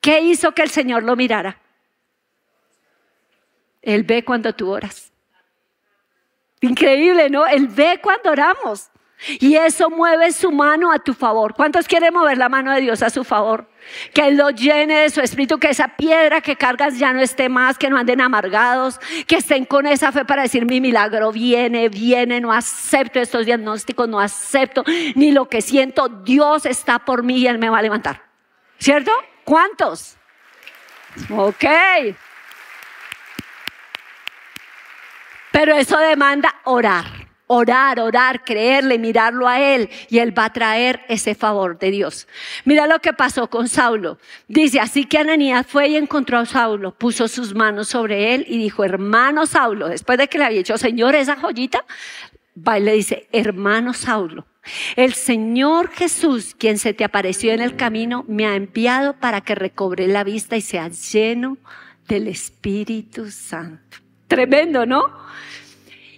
¿Qué 0.00 0.20
hizo 0.20 0.52
que 0.52 0.62
el 0.62 0.70
Señor 0.70 1.02
lo 1.02 1.16
mirara? 1.16 1.60
Él 3.82 4.02
ve 4.02 4.24
cuando 4.24 4.54
tú 4.54 4.70
oras. 4.70 5.12
Increíble, 6.60 7.30
¿no? 7.30 7.46
Él 7.46 7.68
ve 7.68 8.00
cuando 8.02 8.30
oramos. 8.30 8.90
Y 9.40 9.56
eso 9.56 9.88
mueve 9.88 10.30
su 10.32 10.52
mano 10.52 10.92
a 10.92 10.98
tu 10.98 11.14
favor. 11.14 11.54
¿Cuántos 11.54 11.88
quieren 11.88 12.12
mover 12.12 12.36
la 12.36 12.48
mano 12.48 12.72
de 12.72 12.82
Dios 12.82 13.02
a 13.02 13.10
su 13.10 13.24
favor? 13.24 13.68
Que 14.12 14.28
Él 14.28 14.36
lo 14.36 14.50
llene 14.50 15.00
de 15.00 15.10
su 15.10 15.20
espíritu, 15.20 15.58
que 15.58 15.70
esa 15.70 15.96
piedra 15.96 16.40
que 16.40 16.56
cargas 16.56 16.98
ya 16.98 17.12
no 17.12 17.20
esté 17.20 17.48
más, 17.48 17.78
que 17.78 17.88
no 17.88 17.96
anden 17.96 18.20
amargados, 18.20 19.00
que 19.26 19.36
estén 19.36 19.64
con 19.64 19.86
esa 19.86 20.12
fe 20.12 20.24
para 20.24 20.42
decir 20.42 20.66
mi 20.66 20.80
milagro 20.80 21.32
viene, 21.32 21.88
viene, 21.88 22.40
no 22.40 22.52
acepto 22.52 23.18
estos 23.18 23.46
diagnósticos, 23.46 24.08
no 24.08 24.20
acepto 24.20 24.84
ni 25.14 25.32
lo 25.32 25.48
que 25.48 25.62
siento, 25.62 26.08
Dios 26.08 26.66
está 26.66 26.98
por 26.98 27.22
mí 27.22 27.38
y 27.38 27.46
Él 27.46 27.58
me 27.58 27.70
va 27.70 27.78
a 27.78 27.82
levantar. 27.82 28.22
¿Cierto? 28.78 29.12
¿Cuántos? 29.44 30.16
Ok. 31.30 31.64
Pero 35.52 35.74
eso 35.74 35.98
demanda 35.98 36.54
orar. 36.64 37.25
Orar, 37.48 38.00
orar, 38.00 38.44
creerle, 38.44 38.98
mirarlo 38.98 39.46
a 39.46 39.60
Él 39.60 39.88
y 40.08 40.18
Él 40.18 40.36
va 40.36 40.46
a 40.46 40.52
traer 40.52 41.02
ese 41.08 41.34
favor 41.34 41.78
de 41.78 41.90
Dios. 41.90 42.26
Mira 42.64 42.86
lo 42.86 42.98
que 43.00 43.12
pasó 43.12 43.48
con 43.48 43.68
Saulo. 43.68 44.18
Dice, 44.48 44.80
así 44.80 45.04
que 45.04 45.18
Ananías 45.18 45.66
fue 45.66 45.88
y 45.88 45.96
encontró 45.96 46.38
a 46.38 46.46
Saulo, 46.46 46.92
puso 46.92 47.28
sus 47.28 47.54
manos 47.54 47.88
sobre 47.88 48.34
él 48.34 48.44
y 48.48 48.58
dijo, 48.58 48.84
hermano 48.84 49.46
Saulo, 49.46 49.88
después 49.88 50.18
de 50.18 50.28
que 50.28 50.38
le 50.38 50.44
había 50.44 50.58
dicho, 50.58 50.78
Señor, 50.78 51.14
esa 51.14 51.36
joyita, 51.36 51.84
va 52.56 52.78
y 52.78 52.82
le 52.82 52.92
dice, 52.94 53.28
hermano 53.32 53.92
Saulo, 53.92 54.46
el 54.96 55.14
Señor 55.14 55.90
Jesús, 55.90 56.54
quien 56.58 56.78
se 56.78 56.94
te 56.94 57.04
apareció 57.04 57.52
en 57.52 57.60
el 57.60 57.76
camino, 57.76 58.24
me 58.28 58.46
ha 58.46 58.56
enviado 58.56 59.14
para 59.14 59.40
que 59.40 59.54
recobre 59.54 60.08
la 60.08 60.24
vista 60.24 60.56
y 60.56 60.60
sea 60.60 60.88
lleno 60.88 61.58
del 62.08 62.28
Espíritu 62.28 63.30
Santo. 63.30 63.98
Tremendo, 64.26 64.86
¿no? 64.86 65.04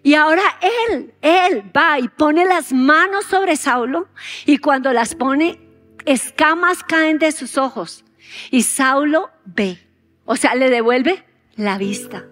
Y 0.03 0.15
ahora 0.15 0.43
él, 0.89 1.15
él 1.21 1.71
va 1.77 1.99
y 1.99 2.09
pone 2.09 2.45
las 2.45 2.73
manos 2.73 3.27
sobre 3.27 3.57
Saulo 3.57 4.09
y 4.47 4.59
cuando 4.59 4.93
las 4.93 5.15
pone, 5.15 5.61
escamas 6.05 6.83
caen 6.85 7.19
de 7.19 7.33
sus 7.33 7.59
ojos 7.59 8.05
y 8.51 8.63
Saulo 8.63 9.31
ve, 9.45 9.79
o 10.25 10.37
sea, 10.37 10.55
le 10.55 10.71
devuelve 10.71 11.25
la 11.57 11.79
vista. 11.79 12.27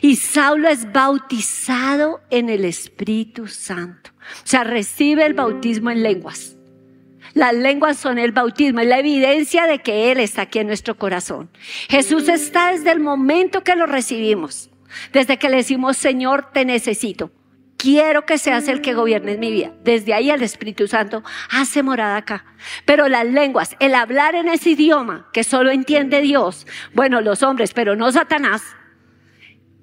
Y 0.00 0.16
Saulo 0.16 0.68
es 0.68 0.92
bautizado 0.92 2.20
en 2.30 2.48
el 2.48 2.64
Espíritu 2.64 3.48
Santo. 3.48 4.10
O 4.44 4.46
sea, 4.46 4.64
recibe 4.64 5.24
el 5.24 5.34
bautismo 5.34 5.90
en 5.90 6.02
lenguas. 6.02 6.56
Las 7.34 7.54
lenguas 7.54 7.96
son 7.96 8.18
el 8.18 8.32
bautismo, 8.32 8.80
es 8.80 8.86
la 8.86 8.98
evidencia 8.98 9.66
de 9.66 9.78
que 9.78 10.12
Él 10.12 10.20
está 10.20 10.42
aquí 10.42 10.58
en 10.58 10.66
nuestro 10.66 10.98
corazón. 10.98 11.50
Jesús 11.88 12.28
está 12.28 12.72
desde 12.72 12.92
el 12.92 13.00
momento 13.00 13.64
que 13.64 13.74
lo 13.74 13.86
recibimos. 13.86 14.70
Desde 15.12 15.38
que 15.38 15.48
le 15.48 15.58
decimos, 15.58 15.96
Señor, 15.96 16.50
te 16.52 16.64
necesito. 16.64 17.30
Quiero 17.76 18.24
que 18.26 18.38
seas 18.38 18.68
el 18.68 18.80
que 18.80 18.94
gobierne 18.94 19.36
mi 19.36 19.50
vida. 19.50 19.72
Desde 19.82 20.14
ahí 20.14 20.30
el 20.30 20.42
Espíritu 20.42 20.86
Santo 20.86 21.24
hace 21.50 21.82
morada 21.82 22.16
acá. 22.16 22.44
Pero 22.84 23.08
las 23.08 23.26
lenguas, 23.26 23.74
el 23.80 23.96
hablar 23.96 24.36
en 24.36 24.48
ese 24.48 24.70
idioma 24.70 25.28
que 25.32 25.42
solo 25.42 25.72
entiende 25.72 26.20
Dios, 26.20 26.66
bueno, 26.94 27.20
los 27.20 27.42
hombres, 27.42 27.72
pero 27.74 27.96
no 27.96 28.12
Satanás, 28.12 28.62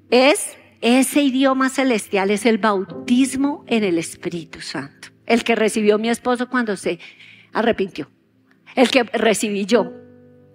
es 0.09 0.57
ese 0.79 1.21
idioma 1.21 1.67
celestial, 1.67 2.31
es 2.31 2.45
el 2.45 2.57
bautismo 2.57 3.65
en 3.67 3.83
el 3.83 3.97
Espíritu 3.97 4.61
Santo. 4.61 5.09
El 5.25 5.43
que 5.43 5.55
recibió 5.55 5.99
mi 5.99 6.09
esposo 6.09 6.49
cuando 6.49 6.77
se 6.77 6.99
arrepintió. 7.51 8.09
El 8.75 8.89
que 8.89 9.03
recibí 9.03 9.65
yo 9.65 9.91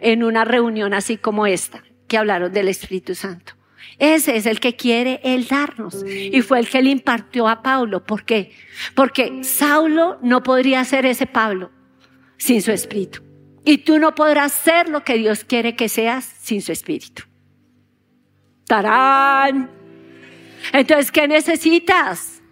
en 0.00 0.24
una 0.24 0.44
reunión 0.44 0.94
así 0.94 1.18
como 1.18 1.46
esta, 1.46 1.82
que 2.08 2.16
hablaron 2.16 2.52
del 2.52 2.68
Espíritu 2.68 3.14
Santo. 3.14 3.53
Ese 3.98 4.36
es 4.36 4.46
el 4.46 4.60
que 4.60 4.76
quiere 4.76 5.20
Él 5.22 5.46
darnos. 5.46 6.04
Y 6.06 6.40
fue 6.42 6.58
el 6.58 6.68
que 6.68 6.82
le 6.82 6.90
impartió 6.90 7.48
a 7.48 7.62
Pablo. 7.62 8.04
¿Por 8.04 8.24
qué? 8.24 8.52
Porque 8.94 9.44
Saulo 9.44 10.18
no 10.22 10.42
podría 10.42 10.84
ser 10.84 11.06
ese 11.06 11.26
Pablo 11.26 11.70
sin 12.36 12.60
su 12.62 12.72
espíritu. 12.72 13.22
Y 13.64 13.78
tú 13.78 13.98
no 13.98 14.14
podrás 14.14 14.52
ser 14.52 14.88
lo 14.88 15.04
que 15.04 15.14
Dios 15.14 15.44
quiere 15.44 15.76
que 15.76 15.88
seas 15.88 16.24
sin 16.24 16.60
su 16.60 16.72
espíritu. 16.72 17.22
¡Tarán! 18.66 19.70
Entonces, 20.72 21.10
¿qué 21.10 21.28
necesitas? 21.28 22.42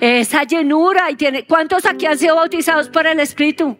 Esa 0.00 0.44
llenura. 0.44 1.10
Y 1.10 1.16
tiene, 1.16 1.46
¿Cuántos 1.46 1.86
aquí 1.86 2.06
han 2.06 2.18
sido 2.18 2.36
bautizados 2.36 2.88
por 2.88 3.06
el 3.06 3.20
Espíritu? 3.20 3.76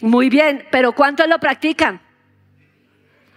Muy 0.00 0.28
bien, 0.28 0.66
pero 0.70 0.92
¿cuántos 0.92 1.28
lo 1.28 1.38
practican? 1.38 2.00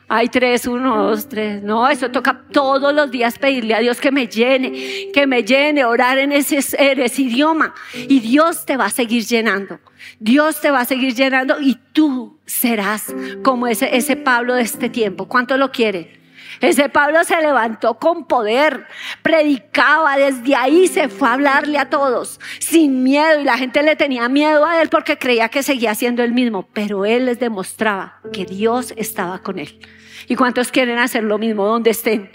Hay 0.09 0.27
tres, 0.29 0.65
uno, 0.65 1.03
dos, 1.03 1.29
tres. 1.29 1.61
No, 1.61 1.87
eso 1.87 2.09
toca 2.09 2.41
todos 2.51 2.93
los 2.93 3.11
días 3.11 3.37
pedirle 3.37 3.75
a 3.75 3.79
Dios 3.79 4.01
que 4.01 4.11
me 4.11 4.27
llene, 4.27 5.11
que 5.13 5.27
me 5.27 5.43
llene, 5.43 5.85
orar 5.85 6.17
en 6.17 6.31
ese, 6.31 6.59
en 6.77 6.99
ese 6.99 7.21
idioma. 7.21 7.75
Y 7.93 8.19
Dios 8.19 8.65
te 8.65 8.75
va 8.75 8.85
a 8.85 8.89
seguir 8.89 9.23
llenando. 9.23 9.79
Dios 10.19 10.59
te 10.61 10.71
va 10.71 10.81
a 10.81 10.85
seguir 10.85 11.13
llenando 11.13 11.61
y 11.61 11.77
tú 11.93 12.39
serás 12.45 13.13
como 13.43 13.67
ese, 13.67 13.95
ese 13.95 14.15
Pablo 14.15 14.55
de 14.55 14.63
este 14.63 14.89
tiempo. 14.89 15.27
¿Cuánto 15.27 15.57
lo 15.57 15.71
quieren? 15.71 16.18
Ese 16.61 16.89
Pablo 16.89 17.23
se 17.23 17.41
levantó 17.41 17.99
con 17.99 18.25
poder, 18.25 18.87
predicaba, 19.21 20.17
desde 20.17 20.55
ahí 20.55 20.87
se 20.87 21.07
fue 21.07 21.29
a 21.29 21.33
hablarle 21.33 21.77
a 21.77 21.89
todos, 21.89 22.39
sin 22.59 23.03
miedo, 23.03 23.39
y 23.39 23.45
la 23.45 23.57
gente 23.57 23.81
le 23.81 23.95
tenía 23.95 24.27
miedo 24.27 24.65
a 24.65 24.81
él 24.81 24.89
porque 24.89 25.17
creía 25.17 25.49
que 25.49 25.63
seguía 25.63 25.95
siendo 25.95 26.21
el 26.21 26.33
mismo, 26.33 26.67
pero 26.73 27.05
él 27.05 27.25
les 27.25 27.39
demostraba 27.39 28.19
que 28.33 28.45
Dios 28.45 28.93
estaba 28.97 29.39
con 29.39 29.59
él. 29.59 29.79
¿Y 30.27 30.35
cuántos 30.35 30.71
quieren 30.71 30.99
hacer 30.99 31.23
lo 31.23 31.37
mismo 31.37 31.65
donde 31.65 31.91
estén? 31.91 32.31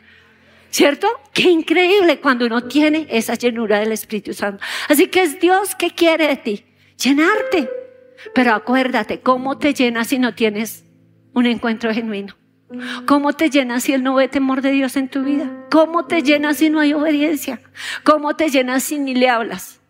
¿Cierto? 0.70 1.06
Qué 1.32 1.42
increíble 1.42 2.18
cuando 2.18 2.46
uno 2.46 2.64
tiene 2.64 3.06
esa 3.10 3.34
llenura 3.34 3.78
del 3.78 3.92
Espíritu 3.92 4.34
Santo. 4.34 4.64
Así 4.88 5.06
que 5.06 5.22
es 5.22 5.38
Dios 5.38 5.76
que 5.76 5.90
quiere 5.90 6.26
de 6.26 6.36
ti, 6.36 6.64
llenarte. 6.96 7.70
Pero 8.34 8.54
acuérdate, 8.54 9.20
¿cómo 9.20 9.58
te 9.58 9.74
llenas 9.74 10.08
si 10.08 10.18
no 10.18 10.34
tienes 10.34 10.84
un 11.32 11.46
encuentro 11.46 11.92
genuino? 11.92 12.34
¿Cómo 13.06 13.32
te 13.32 13.50
llenas 13.50 13.84
si 13.84 13.92
Él 13.92 14.02
no 14.02 14.14
ve 14.14 14.28
temor 14.28 14.62
de 14.62 14.70
Dios 14.70 14.96
en 14.96 15.08
tu 15.08 15.22
vida? 15.22 15.50
¿Cómo 15.70 16.06
te 16.06 16.22
llenas 16.22 16.58
si 16.58 16.70
no 16.70 16.80
hay 16.80 16.92
obediencia? 16.92 17.60
¿Cómo 18.02 18.36
te 18.36 18.50
llenas 18.50 18.82
si 18.84 18.98
ni 18.98 19.14
le 19.14 19.28
hablas? 19.28 19.80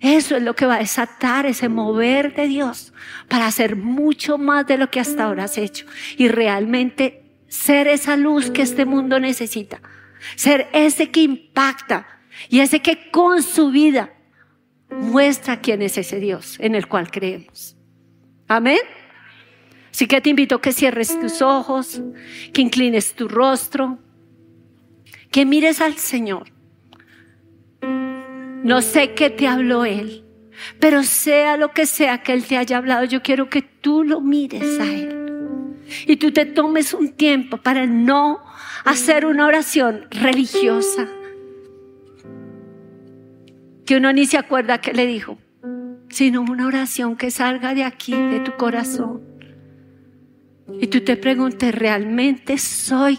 Eso 0.00 0.36
es 0.36 0.42
lo 0.42 0.54
que 0.54 0.66
va 0.66 0.74
a 0.74 0.80
desatar 0.80 1.46
ese 1.46 1.68
mover 1.68 2.34
de 2.34 2.46
Dios 2.46 2.92
para 3.28 3.46
hacer 3.46 3.74
mucho 3.74 4.36
más 4.36 4.66
de 4.66 4.76
lo 4.76 4.90
que 4.90 5.00
hasta 5.00 5.24
ahora 5.24 5.44
has 5.44 5.56
hecho 5.56 5.86
y 6.18 6.28
realmente 6.28 7.24
ser 7.48 7.88
esa 7.88 8.16
luz 8.16 8.50
que 8.50 8.62
este 8.62 8.84
mundo 8.84 9.18
necesita, 9.18 9.80
ser 10.36 10.68
ese 10.72 11.10
que 11.10 11.20
impacta 11.22 12.06
y 12.50 12.60
ese 12.60 12.82
que 12.82 13.10
con 13.10 13.42
su 13.42 13.70
vida 13.70 14.12
muestra 14.90 15.60
quién 15.60 15.80
es 15.80 15.96
ese 15.96 16.20
Dios 16.20 16.56
en 16.60 16.74
el 16.74 16.86
cual 16.86 17.10
creemos. 17.10 17.76
Amén. 18.46 18.80
Así 19.94 20.08
que 20.08 20.20
te 20.20 20.30
invito 20.30 20.56
a 20.56 20.60
que 20.60 20.72
cierres 20.72 21.20
tus 21.20 21.40
ojos, 21.40 22.02
que 22.52 22.62
inclines 22.62 23.14
tu 23.14 23.28
rostro, 23.28 24.00
que 25.30 25.46
mires 25.46 25.80
al 25.80 25.94
Señor 25.94 26.52
no 28.64 28.80
sé 28.80 29.12
qué 29.12 29.28
te 29.28 29.46
habló 29.46 29.84
Él, 29.84 30.24
pero 30.80 31.02
sea 31.02 31.58
lo 31.58 31.72
que 31.72 31.84
sea 31.84 32.22
que 32.22 32.32
Él 32.32 32.44
te 32.44 32.56
haya 32.56 32.78
hablado, 32.78 33.04
yo 33.04 33.22
quiero 33.22 33.50
que 33.50 33.60
tú 33.60 34.04
lo 34.04 34.22
mires 34.22 34.80
a 34.80 34.86
Él. 34.86 35.20
Y 36.06 36.16
tú 36.16 36.32
te 36.32 36.46
tomes 36.46 36.94
un 36.94 37.10
tiempo 37.10 37.58
para 37.58 37.86
no 37.86 38.40
hacer 38.86 39.26
una 39.26 39.46
oración 39.46 40.06
religiosa. 40.10 41.06
Que 43.84 43.98
uno 43.98 44.14
ni 44.14 44.24
se 44.24 44.38
acuerda 44.38 44.80
qué 44.80 44.94
le 44.94 45.06
dijo, 45.06 45.36
sino 46.08 46.40
una 46.40 46.66
oración 46.66 47.16
que 47.16 47.30
salga 47.30 47.74
de 47.74 47.84
aquí, 47.84 48.14
de 48.14 48.40
tu 48.40 48.52
corazón. 48.52 49.20
Y 50.80 50.86
tú 50.86 51.00
te 51.02 51.16
preguntes, 51.16 51.74
¿realmente 51.74 52.58
soy 52.58 53.18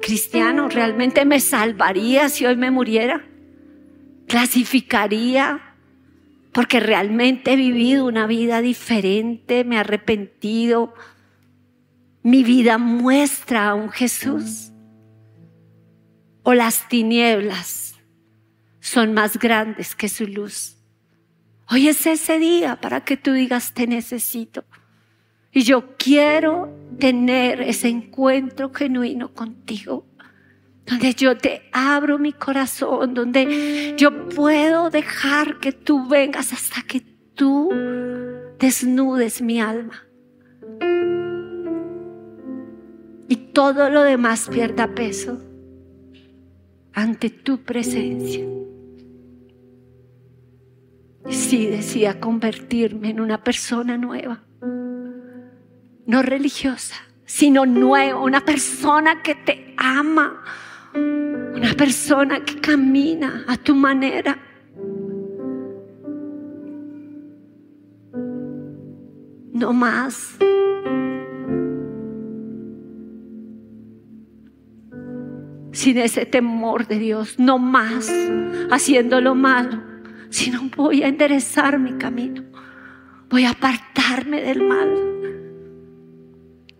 cristiano? 0.00 0.68
¿Realmente 0.68 1.24
me 1.24 1.40
salvaría 1.40 2.28
si 2.28 2.46
hoy 2.46 2.56
me 2.56 2.70
muriera? 2.70 3.24
clasificaría 4.28 5.60
porque 6.52 6.80
realmente 6.80 7.52
he 7.52 7.56
vivido 7.56 8.06
una 8.06 8.26
vida 8.26 8.60
diferente, 8.60 9.64
me 9.64 9.76
he 9.76 9.78
arrepentido. 9.78 10.94
Mi 12.22 12.44
vida 12.44 12.78
muestra 12.78 13.70
a 13.70 13.74
un 13.74 13.90
Jesús. 13.90 14.72
O 16.42 16.54
las 16.54 16.88
tinieblas 16.88 17.94
son 18.80 19.12
más 19.12 19.38
grandes 19.38 19.94
que 19.94 20.08
su 20.08 20.26
luz. 20.26 20.76
Hoy 21.70 21.88
es 21.88 22.06
ese 22.06 22.38
día 22.38 22.80
para 22.80 23.04
que 23.04 23.16
tú 23.16 23.32
digas, 23.32 23.74
te 23.74 23.86
necesito. 23.86 24.64
Y 25.52 25.62
yo 25.62 25.96
quiero 25.96 26.72
tener 26.98 27.62
ese 27.62 27.88
encuentro 27.88 28.72
genuino 28.72 29.32
contigo 29.32 30.04
donde 30.88 31.14
yo 31.14 31.36
te 31.36 31.62
abro 31.72 32.18
mi 32.18 32.32
corazón, 32.32 33.12
donde 33.12 33.94
yo 33.98 34.28
puedo 34.30 34.88
dejar 34.90 35.58
que 35.58 35.72
tú 35.72 36.08
vengas 36.08 36.52
hasta 36.52 36.82
que 36.82 37.02
tú 37.34 37.70
desnudes 38.58 39.42
mi 39.42 39.60
alma. 39.60 40.04
Y 43.28 43.36
todo 43.52 43.90
lo 43.90 44.02
demás 44.02 44.48
pierda 44.50 44.94
peso 44.94 45.38
ante 46.94 47.28
tu 47.28 47.62
presencia. 47.62 48.46
Y 51.28 51.34
sí 51.34 51.66
decía 51.66 52.18
convertirme 52.18 53.10
en 53.10 53.20
una 53.20 53.44
persona 53.44 53.98
nueva, 53.98 54.42
no 56.08 56.22
religiosa, 56.22 56.96
sino 57.24 57.64
nueva, 57.66 58.20
una 58.20 58.40
persona 58.40 59.22
que 59.22 59.36
te 59.36 59.74
ama 59.76 60.42
una 61.58 61.74
persona 61.74 62.44
que 62.44 62.60
camina 62.60 63.44
a 63.46 63.56
tu 63.56 63.74
manera. 63.74 64.38
No 69.52 69.72
más. 69.72 70.36
Si 75.72 75.92
sin 75.92 75.98
ese 75.98 76.26
temor 76.26 76.86
de 76.86 76.98
Dios, 76.98 77.38
no 77.38 77.58
más 77.58 78.10
haciendo 78.70 79.20
lo 79.20 79.34
malo, 79.34 79.82
sino 80.28 80.68
voy 80.76 81.02
a 81.02 81.08
enderezar 81.08 81.78
mi 81.78 81.92
camino, 81.92 82.42
voy 83.30 83.44
a 83.44 83.50
apartarme 83.50 84.40
del 84.42 84.62
mal, 84.62 84.88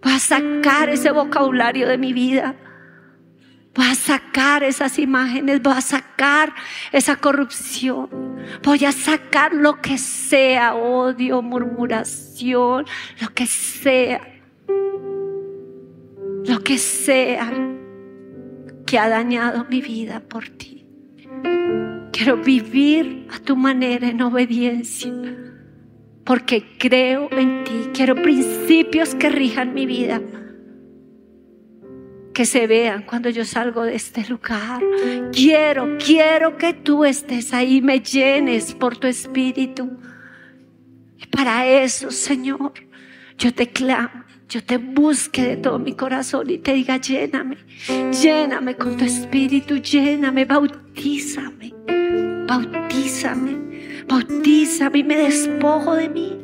voy 0.03 0.13
a 0.13 0.19
sacar 0.19 0.89
ese 0.89 1.11
vocabulario 1.11 1.89
de 1.89 1.99
mi 1.99 2.13
vida. 2.13 2.57
Voy 3.75 3.87
a 3.87 3.95
sacar 3.95 4.65
esas 4.65 4.99
imágenes, 4.99 5.63
voy 5.63 5.75
a 5.77 5.81
sacar 5.81 6.53
esa 6.91 7.15
corrupción, 7.17 8.09
voy 8.65 8.85
a 8.85 8.91
sacar 8.91 9.55
lo 9.55 9.81
que 9.81 9.99
sea, 9.99 10.75
odio, 10.75 11.43
murmuración, 11.43 12.87
lo 13.21 13.29
que 13.35 13.47
sea, 13.47 14.21
lo 16.45 16.61
que 16.65 16.79
sea 16.79 17.53
que 18.85 18.99
ha 18.99 19.09
dañado 19.09 19.67
mi 19.71 19.81
vida 19.81 20.21
por 20.21 20.49
ti. 20.49 20.87
Quiero 22.11 22.39
vivir 22.39 23.29
a 23.33 23.39
tu 23.39 23.55
manera 23.55 24.09
en 24.09 24.23
obediencia, 24.23 25.13
porque 26.29 26.63
creo 26.77 27.31
en 27.33 27.65
ti, 27.65 27.89
quiero 27.95 28.15
principios 28.15 29.15
que 29.15 29.31
rijan 29.31 29.73
mi 29.73 29.87
vida 29.87 30.21
que 32.35 32.45
se 32.45 32.67
vean 32.67 33.03
cuando 33.03 33.31
yo 33.31 33.45
salgo 33.47 33.83
de 33.83 33.97
este 33.97 34.25
lugar. 34.29 34.81
Quiero, 35.33 35.97
quiero 35.99 36.57
que 36.57 36.73
tú 36.73 37.05
estés 37.05 37.53
ahí, 37.53 37.81
me 37.81 37.99
llenes 37.99 38.75
por 38.75 38.97
tu 38.97 39.09
espíritu. 39.09 39.99
Y 41.17 41.27
para 41.27 41.67
eso, 41.67 42.13
Señor, 42.13 42.75
yo 43.39 43.53
te 43.53 43.67
clamo, 43.71 44.23
yo 44.49 44.63
te 44.63 44.77
busque 44.77 45.43
de 45.43 45.57
todo 45.57 45.79
mi 45.81 45.95
corazón 45.95 46.49
y 46.51 46.59
te 46.59 46.75
diga, 46.75 46.99
lléname, 46.99 47.57
lléname 48.13 48.77
con 48.77 48.97
tu 48.97 49.05
espíritu, 49.05 49.79
lléname, 49.79 50.45
bautízame, 50.45 51.75
bautízame, 52.47 53.68
bautízame 54.09 54.99
y 54.99 55.05
me 55.05 55.17
despojo 55.17 55.95
de 55.95 56.09
mí 56.09 56.37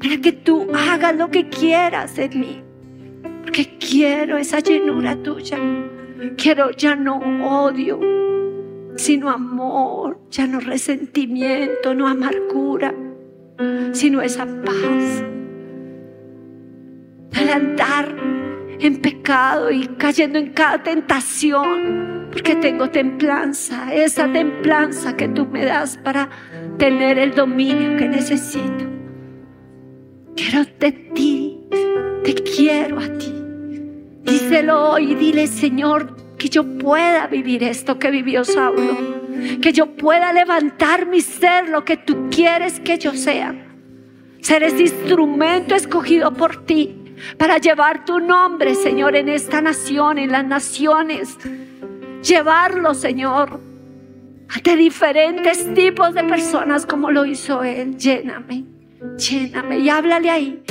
para 0.00 0.18
que 0.18 0.32
tú 0.32 0.66
hagas 0.74 1.16
lo 1.16 1.30
que 1.30 1.48
quieras 1.48 2.18
en 2.18 2.40
mí 2.40 2.64
porque 3.54 3.76
quiero 3.78 4.38
esa 4.38 4.58
llenura 4.58 5.14
tuya. 5.22 5.58
Quiero 6.36 6.70
ya 6.70 6.96
no 6.96 7.18
odio, 7.18 8.00
sino 8.96 9.30
amor, 9.30 10.18
ya 10.30 10.46
no 10.46 10.58
resentimiento, 10.60 11.94
no 11.94 12.08
amargura, 12.08 12.94
sino 13.92 14.22
esa 14.22 14.46
paz. 14.46 15.24
Al 17.36 17.48
andar 17.48 18.16
en 18.80 19.00
pecado 19.00 19.70
y 19.70 19.86
cayendo 19.98 20.38
en 20.38 20.52
cada 20.52 20.82
tentación, 20.82 22.28
porque 22.32 22.56
tengo 22.56 22.90
templanza, 22.90 23.94
esa 23.94 24.32
templanza 24.32 25.16
que 25.16 25.28
tú 25.28 25.46
me 25.46 25.64
das 25.64 25.98
para 25.98 26.28
tener 26.78 27.18
el 27.18 27.34
dominio 27.34 27.96
que 27.96 28.08
necesito. 28.08 28.84
Quiero 30.36 30.64
de 30.78 30.92
ti, 30.92 31.58
te 32.24 32.34
quiero 32.34 32.98
a 32.98 33.08
ti. 33.18 33.32
Díselo 34.24 34.90
hoy, 34.90 35.14
dile 35.14 35.46
Señor, 35.46 36.16
que 36.38 36.48
yo 36.48 36.64
pueda 36.78 37.26
vivir 37.26 37.62
esto 37.62 37.98
que 37.98 38.10
vivió 38.10 38.44
Saulo, 38.44 38.96
que 39.60 39.72
yo 39.72 39.94
pueda 39.96 40.32
levantar 40.32 41.06
mi 41.06 41.20
ser 41.20 41.68
lo 41.68 41.84
que 41.84 41.96
tú 41.96 42.28
quieres 42.30 42.80
que 42.80 42.98
yo 42.98 43.14
sea. 43.14 43.54
Ser 44.40 44.62
ese 44.62 44.82
instrumento 44.82 45.74
escogido 45.74 46.32
por 46.32 46.66
ti 46.66 46.96
para 47.38 47.58
llevar 47.58 48.04
tu 48.04 48.20
nombre, 48.20 48.74
Señor, 48.74 49.16
en 49.16 49.28
esta 49.28 49.60
nación, 49.60 50.18
en 50.18 50.32
las 50.32 50.44
naciones. 50.44 51.38
Llevarlo, 52.22 52.94
Señor, 52.94 53.60
ante 54.48 54.76
diferentes 54.76 55.72
tipos 55.74 56.14
de 56.14 56.24
personas 56.24 56.86
como 56.86 57.10
lo 57.10 57.24
hizo 57.24 57.62
Él. 57.62 57.96
Lléname, 57.96 58.64
lléname 59.16 59.78
y 59.78 59.88
háblale 59.88 60.30
ahí. 60.30 60.62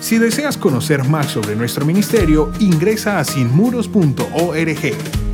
Si 0.00 0.18
deseas 0.18 0.56
conocer 0.56 1.02
más 1.04 1.26
sobre 1.26 1.56
nuestro 1.56 1.84
ministerio, 1.84 2.52
ingresa 2.60 3.18
a 3.18 3.24
sinmuros.org. 3.24 5.25